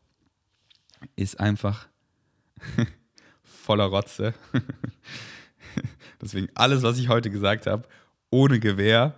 [1.17, 1.89] ist einfach
[3.43, 4.35] voller Rotze.
[6.21, 7.89] Deswegen alles, was ich heute gesagt habe,
[8.31, 9.15] ohne Gewehr.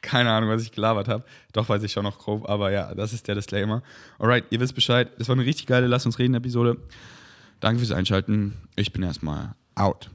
[0.00, 1.24] Keine Ahnung, was ich gelabert habe.
[1.52, 3.82] Doch weiß ich schon noch grob, aber ja, das ist der Disclaimer.
[4.18, 5.10] Alright, ihr wisst Bescheid.
[5.18, 6.76] Das war eine richtig geile Lass uns reden Episode.
[7.60, 8.54] Danke fürs Einschalten.
[8.76, 10.10] Ich bin erstmal out.